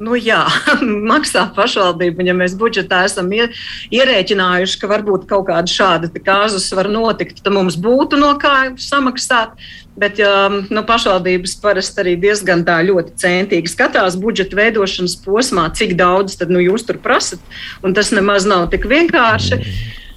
Nu, 0.03 0.17
jā, 0.19 0.41
maksā 1.13 1.45
pašvaldība. 1.55 2.25
Ja 2.27 2.35
mēs 2.37 2.57
budžetā 2.59 3.05
esam 3.09 3.31
ierēķinājuši, 3.35 4.81
ka 4.81 4.91
varbūt 4.91 5.29
kaut 5.31 5.49
kāda 5.51 5.71
šāda 5.71 6.11
kāzus 6.25 6.67
var 6.75 6.91
notikt, 6.91 7.43
tad 7.45 7.55
mums 7.55 7.79
būtu 7.81 8.19
no 8.21 8.33
kā 8.43 8.75
samaksāt. 8.81 9.55
Bet 9.95 10.19
ja, 10.19 10.49
nu, 10.51 10.83
pašvaldības 10.83 11.55
parasti 11.63 12.03
arī 12.03 12.17
diezgan 12.19 12.65
tā 12.67 12.81
ļoti 12.83 13.15
centīgi 13.23 13.71
skatās 13.71 14.19
budžeta 14.19 14.59
veidošanas 14.59 15.15
posmā, 15.23 15.69
cik 15.71 15.95
daudz 16.01 16.35
tad, 16.41 16.51
nu, 16.51 16.59
jūs 16.65 16.87
tur 16.89 16.99
prasat. 17.03 17.43
Tas 17.95 18.11
nemaz 18.11 18.49
nav 18.51 18.67
tik 18.75 18.89
vienkārši. 18.91 19.61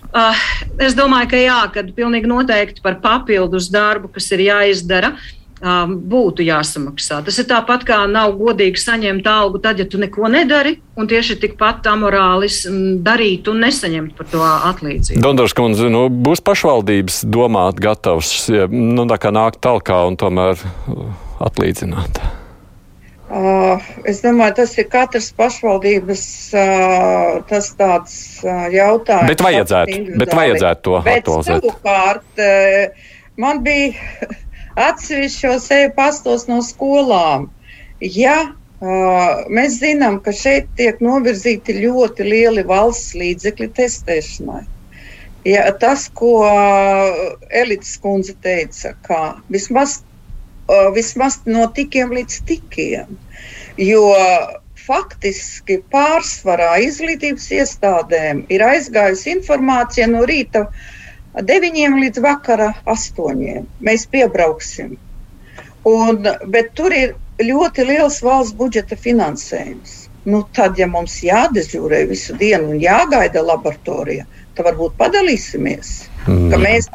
Uh, 0.07 0.45
es 0.81 0.95
domāju, 0.97 1.29
ka 1.29 1.37
jā, 1.37 1.59
kad 1.75 1.89
pilnīgi 1.93 2.29
noteikti 2.31 2.81
par 2.81 2.95
papildus 3.03 3.67
darbu, 3.69 4.09
kas 4.15 4.31
ir 4.33 4.47
jāizdara, 4.47 5.11
uh, 5.13 5.36
būtu 5.61 6.45
jāsamaksā. 6.45 7.23
Tas 7.25 7.39
ir 7.41 7.47
tāpat 7.49 7.85
kā 7.87 8.03
nav 8.09 8.35
godīgi 8.37 8.77
saņemt 8.77 9.27
algu 9.27 9.61
tad, 9.63 9.79
ja 9.79 9.87
tu 9.89 9.97
neko 9.97 10.29
nedari, 10.29 10.77
un 10.97 11.09
tieši 11.09 11.39
tikpat 11.41 11.87
amorālis 11.89 12.65
darīt 13.05 13.49
un 13.49 13.61
nesaņemt 13.65 14.17
par 14.17 14.29
to 14.31 14.41
atlīdzību. 14.43 15.21
Dondors 15.25 15.57
kundze, 15.57 15.89
nu, 15.89 16.07
būs 16.09 16.43
pašvaldības 16.45 17.23
domāt 17.25 17.81
gatavs, 17.81 18.49
nu, 18.69 19.07
tā 19.09 19.17
kā 19.21 19.33
nākt 19.33 19.61
talkā 19.65 20.03
un 20.07 20.19
tomēr 20.19 20.61
atlīdzināt. 21.41 22.21
Uh, 23.27 23.83
es 24.07 24.21
domāju, 24.23 24.53
tas 24.61 24.77
ir 24.79 24.85
katras 24.87 25.33
pašvaldības 25.35 26.21
uh, 26.55 27.41
tas 27.49 27.73
tāds 27.75 28.13
uh, 28.45 28.69
jautājums. 28.71 29.27
Bet 29.33 29.43
vajadzētu, 29.43 29.97
bet 30.21 30.31
vajadzētu 30.31 30.85
to 30.85 30.95
aktualizēt. 31.01 31.67
Savukārt, 31.67 32.39
uh, 32.39 33.09
man 33.35 33.59
bija 33.65 33.91
atsevišķos 34.77 35.71
e-pastos 35.81 36.47
no 36.51 36.61
skolām. 36.65 37.49
Ja 37.99 38.37
Uh, 38.77 39.39
mēs 39.49 39.79
zinām, 39.81 40.19
ka 40.21 40.29
šeit 40.37 40.67
tiek 40.77 40.99
novirzīti 41.01 41.73
ļoti 41.79 42.25
lieli 42.27 42.61
valsts 42.69 43.15
līdzekļi 43.17 43.67
testēšanai. 43.73 44.59
Ja, 45.49 45.63
tas, 45.81 46.03
ko 46.13 46.43
Elites 47.49 47.95
kundze 48.03 48.35
teica, 48.45 48.91
ka 49.07 49.21
vismaz, 49.49 50.03
uh, 50.69 50.91
vismaz 50.93 51.39
no 51.49 51.65
tikiem 51.73 52.13
līdz 52.19 52.37
tikiem, 52.45 53.17
jo 53.81 54.03
faktiski 54.85 55.79
pārsvarā 55.89 56.75
izglītības 56.85 57.49
iestādēm 57.57 58.45
ir 58.53 58.61
aizgājusi 58.67 59.33
informācija 59.39 60.05
no 60.11 60.21
rīta 60.29 60.67
9 61.41 61.99
līdz 62.01 62.21
vakara 62.23 62.71
8. 62.85 63.63
Mēs 63.83 64.07
piebrauksim. 64.11 64.97
Un, 65.87 66.27
bet 66.51 66.73
tur 66.75 66.93
ir 66.95 67.15
ļoti 67.41 67.85
liels 67.87 68.19
valsts 68.25 68.55
budžeta 68.57 68.97
finansējums. 68.99 70.07
Nu, 70.27 70.41
tad, 70.55 70.75
ja 70.79 70.89
mums 70.91 71.21
jādežūrē 71.23 72.01
visu 72.09 72.35
dienu 72.35 72.73
un 72.73 72.79
jāgaida 72.83 73.43
laboratorija, 73.45 74.25
tad 74.57 74.67
varbūt 74.67 74.97
padalīsimies. 74.99 75.91
Mm. 76.27 76.57
Mēs 76.59 76.89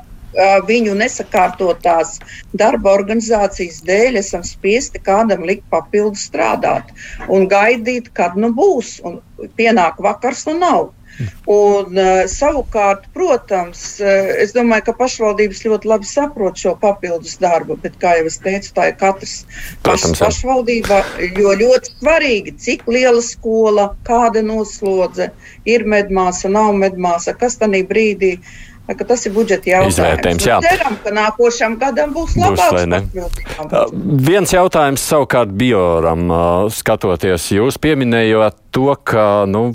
viņu 0.69 0.95
nesakārtotās 0.97 2.19
darba 2.57 2.93
organizācijas 2.97 3.83
dēļ 3.85 4.19
esam 4.21 4.45
spiesti 4.45 5.01
kādam 5.01 5.45
likt 5.49 5.65
papildu 5.71 6.17
strādāt 6.17 6.89
un 7.29 7.49
gaidīt, 7.49 8.13
kad 8.13 8.37
nu 8.37 8.53
būs. 8.57 9.01
Un 9.05 9.21
pienāk 9.59 10.01
vakars 10.01 10.47
un 10.47 10.61
nav. 10.61 10.91
Un, 11.51 11.99
uh, 11.99 12.23
savukārt, 12.31 13.07
protams, 13.17 13.83
uh, 14.01 14.33
es 14.43 14.55
domāju, 14.57 14.87
ka 14.89 14.97
pašvaldības 15.03 15.63
ļoti 15.67 15.91
labi 15.91 16.09
saprot 16.09 16.59
šo 16.59 16.75
papildus 16.83 17.37
darbu, 17.43 17.77
bet, 17.83 17.99
kā 18.03 18.17
jau 18.19 18.27
es 18.31 18.41
teicu, 18.43 18.73
tā 18.77 18.89
ir 18.93 18.99
katrs 19.01 19.37
paš, 19.87 20.09
pašvaldība. 20.19 21.03
Jo 21.39 21.55
ļoti 21.59 21.95
svarīgi, 21.95 22.57
cik 22.65 22.87
liela 22.91 23.23
skola, 23.25 23.91
kāda 24.09 24.45
noslodze, 24.47 25.31
ir 25.69 25.87
medmāsa, 25.89 26.51
nav 26.53 26.73
medmāsa, 26.81 27.37
kas 27.39 27.61
tajā 27.61 27.85
brīdī 27.89 28.37
ir 28.39 28.61
tas 29.07 29.27
ir 29.27 29.35
budžeta 29.35 29.71
jautājums. 29.71 29.99
Izvērtējums, 29.99 30.47
jā. 30.49 30.57
Ceram, 30.65 30.97
ka 31.05 31.13
nākošam 31.15 31.77
gadam 31.81 32.15
būs 32.17 32.35
labāks. 32.41 33.13
Būs, 33.15 33.93
Viens 34.27 34.55
jautājums 34.55 35.05
savukārt 35.07 35.53
bioram 35.59 36.33
skatoties. 36.75 37.47
Jūs 37.55 37.79
pieminējāt 37.83 38.59
to, 38.75 38.89
ka 39.07 39.45
nu, 39.51 39.69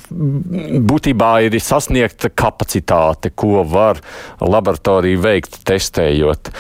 būtībā 0.92 1.32
ir 1.48 1.56
sasniegta 1.64 2.34
kapacitāte, 2.34 3.32
ko 3.32 3.64
var 3.68 4.04
laboratorija 4.44 5.24
veikt 5.24 5.62
testējot. 5.68 6.52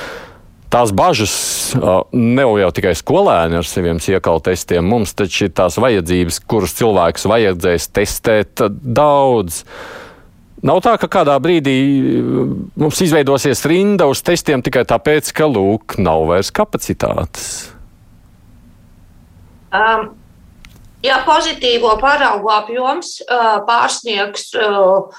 Tās 0.71 0.91
bažas 0.91 1.33
nav 2.11 2.57
jau 2.59 2.71
tikai 2.75 2.91
skolēni 2.99 3.55
ar 3.59 3.67
saviem 3.67 4.01
iekalu 4.03 4.43
testiem. 4.49 4.87
Mums 4.87 5.15
taču 5.15 5.45
ir 5.47 5.53
tās 5.55 5.79
vajadzības, 5.79 6.41
kuras 6.43 6.75
cilvēks 6.79 7.27
vajadzēs 7.31 7.87
testēt 7.95 8.67
daudz. 8.83 9.63
Nav 10.65 10.81
tā, 10.81 10.95
ka 10.97 11.09
kādā 11.19 11.35
brīdī 11.41 11.77
uh, 11.77 12.53
mums 12.81 13.01
izveidosies 13.05 13.61
rinda 13.69 14.07
uz 14.09 14.23
testiem 14.25 14.63
tikai 14.65 14.87
tāpēc, 14.89 15.29
ka 15.37 15.45
lūk, 15.45 15.99
nav 16.01 16.25
vairs 16.31 16.49
kapacitātes. 16.49 17.69
Um, 19.69 20.15
ja 21.05 21.21
pozitīvo 21.27 21.93
paraugu 22.01 22.49
apjoms 22.55 23.19
uh, 23.27 23.59
pārsniegs 23.67 24.49
uh, 24.57 25.11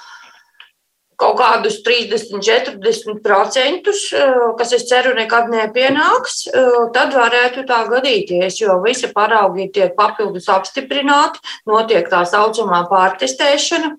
kaut 1.18 1.38
kādus 1.38 1.79
30, 1.87 2.42
40%, 2.42 3.92
uh, 3.92 4.42
kas, 4.59 4.74
es 4.74 4.88
ceru, 4.90 5.14
nekad 5.18 5.53
nepienāks, 5.55 6.48
uh, 6.51 6.88
tad 6.94 7.14
varētu 7.14 7.62
tā 7.68 7.85
gadīties, 7.92 8.59
jo 8.62 8.81
visi 8.83 9.12
paraugi 9.14 9.70
tiek 9.74 9.94
papildus 9.98 10.51
apstiprināti, 10.51 11.42
notiek 11.70 12.11
tā 12.11 12.24
saucamā 12.27 12.88
pārtestēšana. 12.90 13.94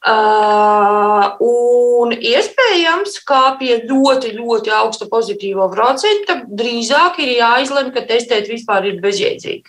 Uh, 0.00 1.36
un 1.44 2.14
iespējams, 2.16 3.18
ka 3.28 3.56
pie 3.60 3.82
ļoti, 3.84 4.32
ļoti 4.38 4.72
augsta 4.72 5.08
pozitīvo 5.10 5.68
procenta 5.74 6.40
drīzāk 6.48 7.20
ir 7.20 7.34
jāizlemj, 7.36 7.92
ka 7.94 8.06
testēt 8.08 8.48
vispār 8.48 8.88
ir 8.88 9.02
bezjēdzīgi. 9.04 9.68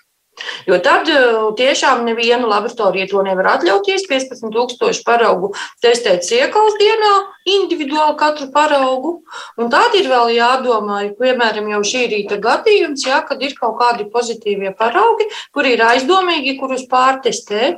Jo 0.70 0.78
tad 0.84 1.10
uh, 1.12 1.50
tiešām 1.58 2.06
neviena 2.08 2.48
laboratorija 2.48 3.10
to 3.12 3.24
nevar 3.26 3.56
atļauties. 3.58 4.08
15,000 4.10 5.04
paraugu 5.06 5.52
testēt 5.84 6.26
siekals 6.28 6.78
dienā, 6.80 7.14
individuāli 7.48 8.18
katru 8.20 8.50
paraugu. 8.54 9.14
Un 9.58 9.72
tad 9.74 9.96
ir 9.98 10.10
vēl 10.12 10.34
jādomā, 10.36 11.02
ja, 11.08 11.12
piemēram, 11.18 11.70
jau 11.74 11.82
šī 11.92 12.04
rīta 12.12 12.38
gadījums, 12.42 13.06
ja, 13.08 13.22
kad 13.26 13.42
ir 13.42 13.56
kaut 13.58 13.80
kādi 13.80 14.06
pozitīvie 14.12 14.74
paraugi, 14.78 15.28
kuri 15.56 15.76
ir 15.76 15.86
aizdomīgi, 15.86 16.58
kurus 16.60 16.86
pārtestē. 16.92 17.74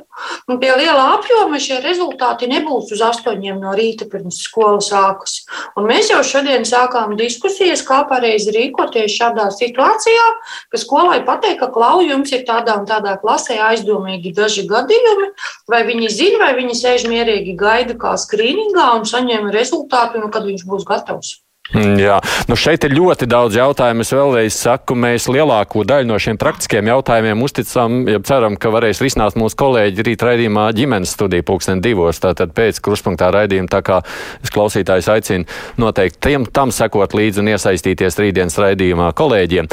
Un 0.50 0.60
pie 0.60 0.72
liela 0.76 1.14
apjoma 1.14 1.60
šie 1.62 1.80
rezultāti 1.84 2.48
nebūs 2.50 2.92
uz 2.94 3.04
astoņiem 3.04 3.60
no 3.62 3.72
rīta 3.76 4.08
pirms 4.10 4.42
skolas 4.44 4.90
sākas. 4.92 5.38
Un 5.78 5.88
mēs 5.88 6.10
jau 6.12 6.20
šodien 6.26 6.66
sākām 6.68 7.16
diskusijas, 7.18 7.84
kā 7.86 8.02
pareizi 8.10 8.52
rīkoties 8.54 9.16
šādā 9.16 9.48
situācijā, 9.54 10.26
ka 10.72 10.80
skolai 10.80 11.22
pateikt, 11.26 11.60
ka 11.62 11.70
klau 11.72 12.02
jums 12.04 12.32
ir 12.34 12.44
tādā 12.54 12.78
un 12.80 12.88
tādā 12.88 13.14
klasē 13.20 13.58
aizdomīgi 13.70 14.34
daži 14.36 14.66
gadījumi, 14.70 15.30
vai 15.70 15.82
viņi 15.90 16.10
zina, 16.18 16.42
vai 16.46 16.52
viņi 16.58 16.78
sēž 16.80 17.08
mierīgi 17.10 17.56
gaida 17.58 17.98
kā 17.98 18.14
skrīningā 18.20 18.90
un 18.98 19.08
saņem 19.08 19.50
rezultātu, 19.54 20.22
nu, 20.22 20.30
kad 20.30 20.46
viņš 20.46 20.66
būs 20.70 20.86
gatavs. 20.88 21.40
Mm, 21.72 21.94
jā, 21.96 22.18
nu 22.44 22.56
šeit 22.60 22.84
ir 22.84 22.92
ļoti 22.92 23.24
daudz 23.24 23.56
jautājumu. 23.56 24.04
Es 24.04 24.12
vēlreiz 24.12 24.56
saku, 24.58 24.92
mēs 25.00 25.30
lielāko 25.32 25.80
daļu 25.88 26.10
no 26.10 26.18
šiem 26.20 26.36
praktiskiem 26.38 26.90
jautājumiem 26.90 27.40
uzticam, 27.40 28.02
ja 28.10 28.20
ceram, 28.28 28.58
ka 28.60 28.68
varēs 28.74 29.00
risināt 29.00 29.38
mūsu 29.40 29.56
kolēģi 29.62 30.04
rīt 30.04 30.24
raidījumā 30.28 30.66
ģimenes 30.76 31.14
studiju 31.16 31.46
pulksten 31.48 31.80
divos, 31.84 32.20
tātad 32.20 32.52
pēc 32.54 32.82
kruspunktā 32.84 33.30
raidījuma, 33.32 33.70
tā 33.72 33.80
kā 33.86 34.02
es 34.44 34.52
klausītājs 34.52 35.08
aicinu 35.14 35.48
noteikti 35.80 36.20
tiem, 36.28 36.44
tam 36.44 36.74
sekot 36.74 37.16
līdzi 37.16 37.40
un 37.40 37.50
iesaistīties 37.54 38.20
rītdienas 38.20 38.60
raidījumā 38.60 39.08
kolēģiem. 39.16 39.72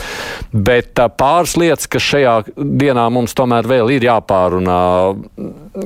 Bet 0.55 0.95
pāris 1.19 1.57
lietas, 1.59 1.91
kas 1.91 2.07
šajā 2.07 2.37
dienā 2.55 3.09
mums 3.11 3.35
tomēr 3.35 3.67
vēl 3.67 3.97
ir 3.97 4.07
jāpārunā 4.07 4.81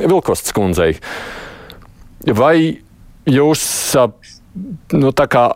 Vilkosts 0.06 0.54
kundzei. 0.54 0.94
Vai 2.30 2.56
jūs 3.26 3.68
nu, 4.94 5.12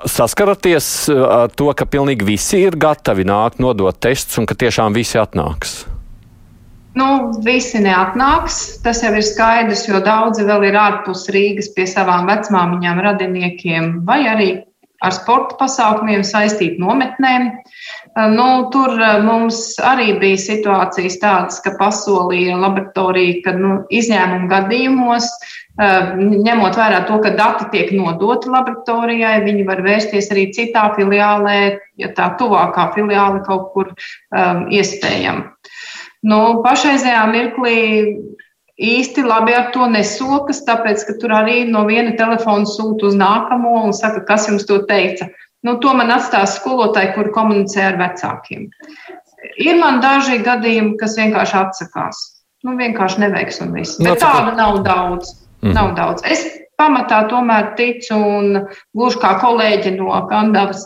saskaraties 0.06 0.88
ar 1.10 1.54
to, 1.56 1.70
ka 1.74 1.88
pilnīgi 1.88 2.28
visi 2.28 2.64
ir 2.66 2.78
gatavi 2.80 3.26
nākt, 3.28 3.62
nodot 3.64 3.96
testus 3.96 4.40
un 4.42 4.50
ka 4.50 4.58
tiešām 4.60 4.96
visi 4.98 5.20
atnāks? 5.22 5.82
Nu, 7.00 7.32
visi 7.46 7.80
neatnāks. 7.84 8.80
Tas 8.84 9.04
jau 9.06 9.12
ir 9.16 9.26
skaidrs, 9.26 9.86
jo 9.88 10.02
daudzi 10.04 10.46
vēl 10.48 10.72
ir 10.72 10.80
ārpus 10.80 11.28
Rīgas 11.32 11.70
pie 11.76 11.86
savām 11.88 12.28
vecmāmiņām, 12.30 13.04
radiniekiem 13.06 13.94
vai 14.08 14.24
arī 14.28 14.50
ar 15.06 15.16
sporta 15.16 15.56
pasākumiem 15.62 16.26
saistīti 16.28 16.82
nometnēm. 16.82 17.50
Nu, 18.34 18.48
tur 18.74 18.98
mums 19.24 19.78
arī 19.86 20.12
bija 20.20 20.40
situācijas 20.42 21.20
tādas, 21.22 21.62
ka 21.64 21.76
pasolīja 21.80 22.58
laboratorija, 22.60 23.40
ka 23.46 23.56
nu, 23.56 23.78
izņēmumu 23.96 24.50
gadījumos 24.52 25.30
ņemot 25.80 26.76
vērā 26.76 27.04
to, 27.08 27.20
ka 27.24 27.32
dati 27.38 27.70
tiek 27.72 27.94
nodoti 27.96 28.52
laboratorijai, 28.52 29.38
viņi 29.46 29.64
var 29.68 29.82
vērsties 29.86 30.28
arī 30.34 30.50
citā 30.56 30.90
filiālē, 30.98 31.80
ja 32.02 32.10
tā 32.18 32.34
tuvākā 32.40 32.90
filiāle 32.98 33.40
kaut 33.46 33.72
kur 33.74 33.94
um, 33.94 34.66
iespējama. 34.68 35.48
Nu, 36.28 36.40
pašreizējā 36.66 37.24
mirklī 37.32 37.78
īsti 38.80 39.24
labi 39.24 39.56
ar 39.56 39.72
to 39.76 39.88
nesokas, 39.92 40.64
tāpēc, 40.68 41.06
ka 41.08 41.16
tur 41.22 41.36
arī 41.38 41.64
no 41.68 41.86
viena 41.88 42.12
telefona 42.20 42.68
sūta 42.68 43.08
uz 43.08 43.16
nākamo 43.20 43.80
un 43.86 43.96
saka, 43.96 44.26
kas 44.28 44.50
jums 44.52 44.68
to 44.68 44.82
teica. 44.90 45.30
Nu, 45.64 45.78
to 45.84 45.94
man 45.96 46.12
atstās 46.16 46.58
skolotāji, 46.60 47.14
kur 47.16 47.32
komunicē 47.36 47.90
ar 47.90 48.00
vecākiem. 48.00 48.68
Ir 49.60 49.80
man 49.80 50.00
daži 50.04 50.40
gadījumi, 50.44 50.96
kas 51.00 51.16
vienkārši 51.20 51.60
atsakās. 51.60 52.24
Nu, 52.68 52.76
vienkārši 52.80 53.24
neveiks 53.24 53.62
un 53.64 53.72
viss. 53.76 54.00
Bet 54.04 54.20
tādu 54.24 54.56
nav 54.60 54.82
daudz. 54.84 55.38
Mm. 55.62 55.76
Nav 55.76 55.94
daudz. 55.98 56.24
Es 56.24 56.46
pamatā 56.80 57.26
tomēr 57.30 57.74
ticu, 57.80 58.16
un 58.16 58.64
gluži 58.96 59.20
kā 59.22 59.36
kolēģi 59.42 59.98
no 59.98 60.14
Kandavas, 60.30 60.86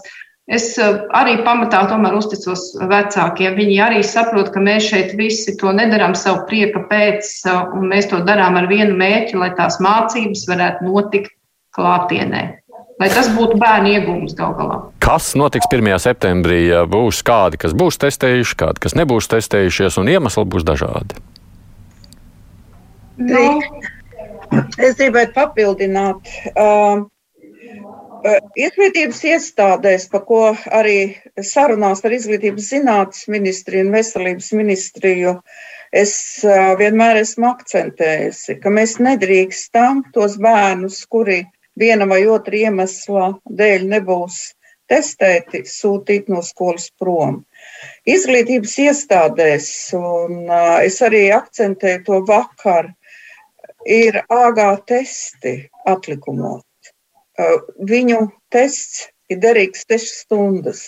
es 0.50 0.72
eh, 0.82 1.04
arī 1.16 1.38
pamatā 1.46 1.84
tomēr 1.92 2.18
uzticos 2.18 2.72
vecākiem. 2.90 3.54
Viņi 3.60 3.78
arī 3.86 4.02
saprot, 4.08 4.50
ka 4.54 4.64
mēs 4.64 4.90
šeit 4.90 5.14
visi 5.20 5.56
to 5.60 5.74
nedarām 5.76 6.18
savu 6.18 6.44
prieka 6.50 6.84
pēc, 6.90 7.30
eh, 7.46 7.62
un 7.78 7.88
mēs 7.94 8.10
to 8.10 8.24
darām 8.26 8.58
ar 8.60 8.68
vienu 8.72 8.98
mērķi, 9.00 9.38
lai 9.40 9.54
tās 9.60 9.80
mācības 9.84 10.48
varētu 10.50 10.90
notikt 10.90 11.34
klātienē. 11.78 12.44
Lai 13.02 13.10
tas 13.10 13.28
būtu 13.34 13.58
bērnu 13.58 13.90
iegūms 13.98 14.36
gal 14.38 14.54
galā. 14.58 14.76
Kas 15.02 15.32
notiks 15.38 15.66
1. 15.66 15.98
septembrī? 16.00 16.68
Būs 16.90 17.24
kādi, 17.26 17.58
kas 17.60 17.74
būs 17.74 17.98
testējuši, 18.00 18.58
kādi, 18.60 18.84
kas 18.86 18.94
nebūs 18.98 19.28
testējušies, 19.34 19.98
un 20.00 20.12
iemesli 20.14 20.46
būs 20.46 20.66
dažādi. 20.68 21.18
No. 23.18 23.42
Es 24.78 24.96
gribētu 25.00 25.34
papildināt. 25.38 26.30
Uh, 26.54 27.06
Izglītības 28.56 29.20
iestādēs, 29.28 30.06
pa 30.12 30.22
ko 30.24 30.42
arī 30.72 30.98
sarunās 31.44 32.04
ar 32.08 32.14
Izglītības 32.16 32.70
zinātnes 32.72 33.26
ministriju 33.34 33.84
un 33.88 33.92
veselības 33.98 34.52
ministriju, 34.56 35.34
es 35.92 36.14
vienmēr 36.80 37.20
esmu 37.20 37.50
akcentējusi, 37.50 38.56
ka 38.64 38.72
mēs 38.72 38.96
nedrīkstam 39.04 40.06
tos 40.16 40.38
bērnus, 40.46 41.02
kuri 41.12 41.42
viena 41.80 42.08
vai 42.08 42.24
otra 42.32 42.62
iemesla 42.62 43.34
dēļ 43.60 43.88
nebūs 43.92 44.40
testēti, 44.88 45.66
sūtīt 45.68 46.32
no 46.32 46.40
skolas 46.46 46.90
prom. 47.00 47.42
Izglītības 48.08 48.78
iestādēs, 48.88 49.68
un 50.00 50.48
es 50.84 51.02
arī 51.04 51.26
akcentēju 51.36 52.04
to 52.08 52.24
vakar, 52.30 52.94
ir 53.86 54.22
āgā 54.32 54.70
testi 54.88 55.70
atlikumos. 55.90 56.64
Viņu 57.90 58.28
tests 58.54 59.08
ir 59.32 59.40
derīgs 59.44 59.86
6 59.90 60.12
stundas 60.24 60.84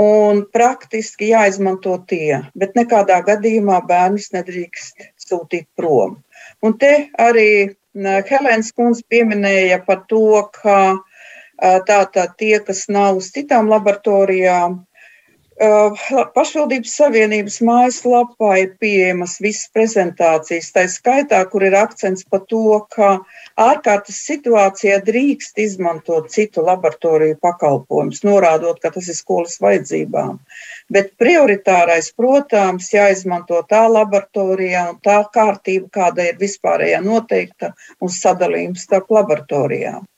un 0.00 0.44
praktiski 0.54 1.32
jāizmanto 1.32 1.96
tie, 2.08 2.40
bet 2.54 2.76
nekādā 2.78 3.20
gadījumā 3.26 3.80
bērnus 3.86 4.30
nedrīkst 4.32 5.10
sūtīt 5.20 5.66
prom. 5.76 6.20
Un 6.62 6.78
te 6.78 7.10
arī 7.18 7.76
Helēnas 7.94 8.70
kundze 8.72 9.02
pieminēja 9.10 9.80
par 9.84 10.04
to, 10.08 10.46
ka 10.54 10.96
tātad 11.60 12.36
tie, 12.38 12.60
kas 12.64 12.86
nav 12.88 13.18
uz 13.18 13.32
citām 13.34 13.68
laboratorijām, 13.68 14.78
pašvaldības 15.60 16.92
savienības 16.96 17.58
mājaslapā 17.68 18.52
ir 18.62 18.70
pieejamas 18.80 19.34
visas 19.44 19.68
prezentācijas, 19.74 20.70
tā 20.72 20.86
skaitā, 20.88 21.40
kur 21.52 21.62
ir 21.66 21.76
akcents 21.76 22.24
par 22.24 22.46
to, 22.48 22.80
ka 22.94 23.20
ārkārtas 23.60 24.22
situācijā 24.24 25.02
drīkst 25.04 25.58
izmantot 25.60 26.30
citu 26.32 26.64
laboratoriju 26.64 27.36
pakalpojumus, 27.44 28.22
norādot, 28.24 28.80
ka 28.80 28.90
tas 28.94 29.08
ir 29.08 29.18
skolas 29.18 29.60
vajadzībām. 29.60 30.38
Bet 30.88 31.12
prioritārais, 31.20 32.08
protams, 32.16 32.88
jāizmanto 32.94 33.60
tā 33.68 33.84
laboratorija 33.88 34.88
un 34.94 35.02
tā 35.04 35.20
kārtība, 35.34 35.90
kāda 35.92 36.30
ir 36.30 36.40
vispārējā 36.40 37.02
noteikta 37.04 37.74
un 38.00 38.08
sadalījums 38.08 38.88
starp 38.88 39.12
laboratorijām. 39.12 40.08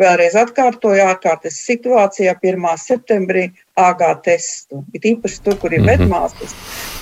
Vēlreiz 0.00 0.34
atkārtoju, 0.34 1.02
ārkārtas 1.06 1.60
situācijā 1.68 2.34
1. 2.42 2.64
septembrī 2.82 3.44
AG 3.78 4.02
testu. 4.26 4.82
Ir 4.96 5.06
īpaši 5.12 5.42
tur, 5.44 5.58
kur 5.62 5.72
ir 5.72 5.84
-hmm. 5.84 5.92
medmāsas. 5.92 6.56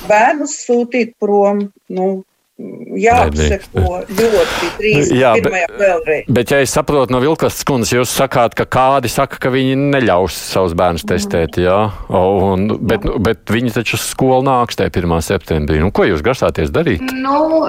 Bērnus 0.09 0.59
sūtīt 0.67 1.15
prom, 1.21 1.71
nu, 1.89 2.25
jāapseko 2.61 4.03
ļoti 4.13 4.69
drīz. 4.79 5.11
Jā, 5.17 5.33
bet, 5.41 6.29
bet, 6.29 6.53
ja 6.53 6.61
es 6.63 6.73
saprotu 6.75 7.15
no 7.15 7.21
Vilkas 7.23 7.63
kundzes, 7.69 7.95
jūs 7.95 8.13
sakāt, 8.13 8.57
ka 8.59 8.67
kādi 8.69 9.11
saka, 9.13 9.39
ka 9.41 9.53
viņi 9.53 9.77
neļaus 9.95 10.37
savus 10.53 10.77
bērnus 10.79 11.07
testēt, 11.09 11.57
jā, 11.63 11.79
un, 12.13 12.69
bet, 12.85 13.07
jā. 13.09 13.17
bet 13.25 13.53
viņi 13.53 13.73
taču 13.79 13.97
uz 13.99 14.05
skolu 14.11 14.45
nāks 14.47 14.79
tajā 14.79 14.93
1. 14.93 15.17
septembrī. 15.25 15.81
Nu, 15.83 15.89
ko 15.95 16.07
jūs 16.09 16.25
grasāties 16.25 16.73
darīt? 16.75 17.05
Nu, 17.17 17.65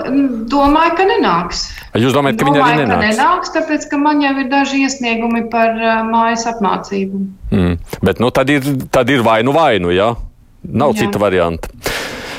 domāju, 0.52 0.98
ka 1.00 1.08
nenāks. 1.10 1.65
Jūs 1.96 2.15
domājat, 2.15 2.41
ka 2.41 2.50
domāju, 2.50 2.60
viņi 2.60 2.76
arī 2.76 2.84
nenāks? 2.84 3.08
Nenāks, 3.08 3.56
tāpēc, 3.56 3.88
ka 3.91 4.02
man 4.02 4.22
jau 4.26 4.36
ir 4.43 4.52
daži 4.52 4.84
iesniegumi 4.84 5.48
par 5.54 5.80
uh, 5.80 6.04
mājas 6.10 6.46
apmācību. 6.52 7.24
Mm. 7.54 7.80
Bet, 8.04 8.19
nu, 8.24 8.34
tad 8.36 8.52
ir, 8.52 8.67
tad 8.91 9.12
ir 9.13 9.24
vainu 9.26 9.56
vainu, 9.56 9.96
jā? 9.96 10.12
Nav 10.63 10.93
jā. 10.93 11.04
cita 11.04 11.19
varianta. 11.19 11.72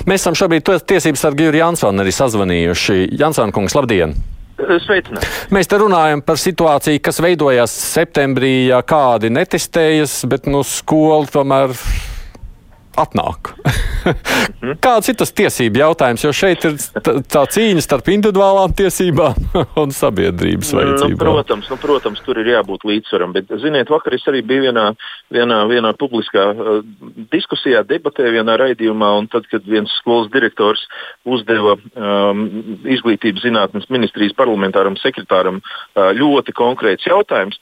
Mēs 0.05 0.21
esam 0.21 0.37
šobrīd 0.37 0.67
tiesības 0.85 1.23
sargi 1.25 1.47
Juri 1.47 1.63
Jansonu 1.63 2.03
arī 2.05 2.13
sazvanījuši. 2.13 2.97
Jansona 3.17 3.55
kungs, 3.57 3.77
labdien! 3.77 4.13
Sveicināt. 4.55 5.25
Mēs 5.51 5.67
te 5.67 5.79
runājam 5.81 6.21
par 6.23 6.39
situāciju, 6.39 7.01
kas 7.03 7.19
veidojās 7.25 7.73
septembrī, 7.75 8.69
ja 8.69 8.79
kādi 8.87 9.33
netestējas, 9.35 10.21
bet 10.31 10.47
nu 10.47 10.61
skola 10.69 11.25
tomēr 11.33 11.75
atnāk. 13.01 13.55
Kāds 14.85 15.09
ir 15.11 15.17
tas 15.21 15.33
tiesību 15.37 15.81
jautājums? 15.81 16.25
Jo 16.25 16.33
šeit 16.37 16.65
ir 16.69 16.77
tā 17.31 17.45
cīņa 17.55 17.85
starp 17.85 18.09
individuālām 18.13 18.75
tiesībām 18.77 19.37
un 19.83 19.95
sabiedrības 19.95 20.73
nu, 20.73 20.81
vajadzībām. 20.81 21.29
Nu, 21.29 21.35
protams, 21.39 21.71
nu, 21.73 21.79
protams, 21.81 22.23
tur 22.27 22.41
ir 22.43 22.51
jābūt 22.53 22.87
līdzsvaram. 22.89 23.35
Bet, 23.37 23.53
ziniet, 23.63 23.93
vakar 23.93 24.17
es 24.17 24.27
arī 24.31 24.43
biju 24.47 24.67
vienā, 24.69 24.87
vienā, 25.35 25.61
vienā 25.71 25.95
publiskā 26.01 26.47
uh, 26.53 26.81
diskusijā, 27.33 27.85
debatē, 27.89 28.29
vienā 28.35 28.59
raidījumā, 28.61 29.11
un 29.21 29.29
tad, 29.33 29.49
kad 29.53 29.65
viens 29.69 29.93
skolas 30.01 30.31
direktors 30.35 30.85
uzdeva 31.25 31.77
um, 31.79 32.45
izglītības 32.85 33.45
zinātnes 33.47 33.89
ministrijas 33.93 34.37
parlamentāram 34.39 34.99
sekretāram 35.01 35.61
uh, 35.61 36.13
ļoti 36.17 36.55
konkrēts 36.57 37.09
jautājums, 37.09 37.61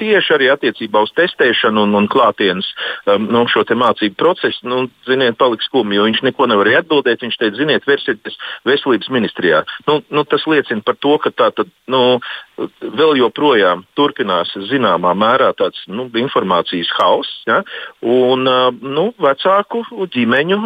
tieši 0.00 0.36
arī 0.36 0.50
attiecībā 0.54 1.02
uz 1.04 1.14
testēšanu 1.18 1.86
un, 1.88 1.98
un 1.98 2.10
klātienes 2.10 2.70
um, 3.06 3.28
no 3.30 3.46
šo 3.50 3.64
mācību 3.70 4.16
procesu 4.18 4.69
nu, 4.70 4.84
ziniet, 5.08 5.38
palika 5.40 5.66
skumji, 5.66 5.98
jo 5.98 6.06
viņš 6.06 6.22
neko 6.28 6.48
nevarēja 6.50 6.84
atbildēt. 6.84 7.24
Viņš 7.24 7.38
teica, 7.40 7.58
ziniet, 7.58 7.88
versieties 7.88 8.38
veselības 8.68 9.10
ministrijā. 9.12 9.64
Nu, 9.88 10.00
nu, 10.14 10.24
tas 10.28 10.46
liecina 10.50 10.84
par 10.86 10.98
to, 11.02 11.16
ka 11.22 11.34
tā 11.34 11.50
tad, 11.56 11.72
nu, 11.90 12.20
vēl 12.80 13.16
joprojām 13.20 13.84
turpinās 13.98 14.52
zināmā 14.70 15.12
mērā 15.16 15.50
tāds 15.58 15.82
nu, 15.88 16.06
informācijas 16.20 16.90
hauss 16.98 17.42
ja? 17.48 17.60
un 18.04 18.46
nu, 18.46 19.06
vecāku 19.20 19.82
ģimeņu 20.14 20.60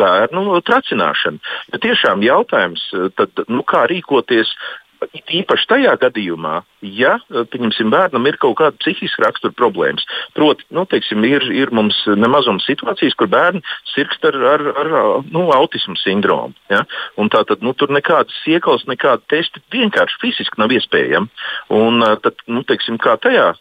bērnu 0.00 0.60
tracināšana. 0.68 1.54
Bet 1.72 1.84
tiešām 1.84 2.24
jautājums, 2.26 2.84
tad, 3.18 3.46
nu, 3.48 3.64
kā 3.68 3.86
rīkoties 3.90 4.54
Īpaši 5.28 5.68
tajā 5.70 5.92
gadījumā, 6.00 6.54
ja 6.82 7.14
pieņemsim, 7.30 7.90
bērnam 7.92 8.26
ir 8.26 8.38
kaut 8.42 8.56
kāda 8.58 8.78
psihiska 8.80 9.22
rakstura 9.26 9.54
problēmas, 9.54 10.06
proti, 10.34 10.66
nu, 10.74 10.84
teiksim, 10.90 11.22
ir, 11.28 11.44
ir 11.54 11.72
mums 11.74 12.00
nemazums 12.18 12.66
situācijas, 12.66 13.14
kur 13.18 13.30
bērni 13.30 13.62
sirgst 13.92 14.24
ar, 14.28 14.38
ar, 14.54 14.66
ar 14.82 14.90
nu, 15.30 15.46
autismu 15.54 15.98
sindromu. 16.00 16.56
Ja? 16.72 16.84
Tā 17.28 17.44
tad 17.44 17.62
nu, 17.62 17.74
tur 17.76 17.92
nekādas 17.92 18.36
iekals, 18.48 18.86
nekāda 18.88 19.22
testa 19.30 19.60
vienkārši 19.74 20.20
fiziski 20.22 20.60
nav 20.60 20.72
iespējama. 20.74 21.28
Un 21.76 22.04
tad, 22.24 22.40
nu, 22.50 22.64
teiksim, 22.66 22.98
kā 23.02 23.18
tajā 23.20 23.52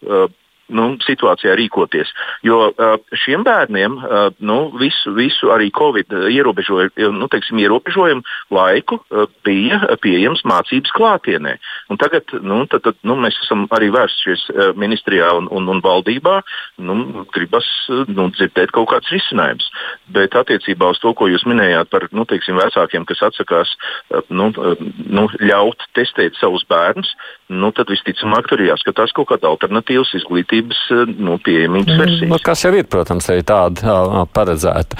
nu, 0.73 0.87
situācijā 1.05 1.55
rīkoties. 1.57 2.11
Jo 2.45 2.71
šiem 3.15 3.43
bērniem 3.47 3.97
nu, 4.45 4.57
visu, 4.79 5.13
visu 5.17 5.51
arī 5.53 5.69
Covid 5.75 6.13
nu, 7.15 7.29
teiksim, 7.31 7.59
ierobežojumu 7.63 8.23
laiku 8.53 8.99
bija 9.47 9.79
pieejams 10.03 10.43
mācības 10.47 10.93
klātienē. 10.95 11.57
Un 11.91 11.99
tagad 12.01 12.33
nu, 12.41 12.63
tad, 12.71 12.83
tad, 12.87 12.99
nu, 13.07 13.17
mēs 13.19 13.37
esam 13.45 13.65
arī 13.75 13.89
vērsušies 13.95 14.47
ministrijā 14.79 15.31
un, 15.37 15.49
un, 15.53 15.69
un 15.71 15.81
valdībā. 15.83 16.39
Nu, 16.83 17.25
gribas 17.33 17.67
nu, 18.09 18.29
dzirdēt 18.35 18.73
kaut 18.75 18.91
kāds 18.91 19.11
risinājums. 19.13 19.69
Bet 20.13 20.35
attiecībā 20.37 20.91
uz 20.93 21.01
to, 21.03 21.13
ko 21.17 21.29
jūs 21.31 21.47
minējāt 21.49 21.91
par 21.93 22.07
nu, 22.15 22.27
teiksim, 22.29 22.59
vecākiem, 22.59 23.07
kas 23.07 23.23
atsakās 23.29 23.73
nu, 24.29 24.51
nu, 24.51 25.27
ļaut 25.39 25.87
testēt 25.97 26.37
savus 26.39 26.65
bērnus, 26.69 27.13
nu, 27.53 27.71
tad 27.75 27.91
visticamāk 27.91 28.49
tur 28.49 28.61
jāskatās 28.63 29.13
kaut 29.15 29.31
kāda 29.31 29.49
alternatīvas 29.51 30.13
izglītības 30.19 30.56
eh, 30.63 31.03
nu, 31.17 31.37
pieejamības 31.43 31.93
mm, 31.93 32.01
versija. 32.01 32.29
Nu, 32.31 32.39
kas 32.43 32.63
jau 32.65 32.71
ir, 32.77 32.87
protams, 32.89 33.27
arī 33.33 33.43
tāda 33.47 34.23
paredzēta. 34.35 34.99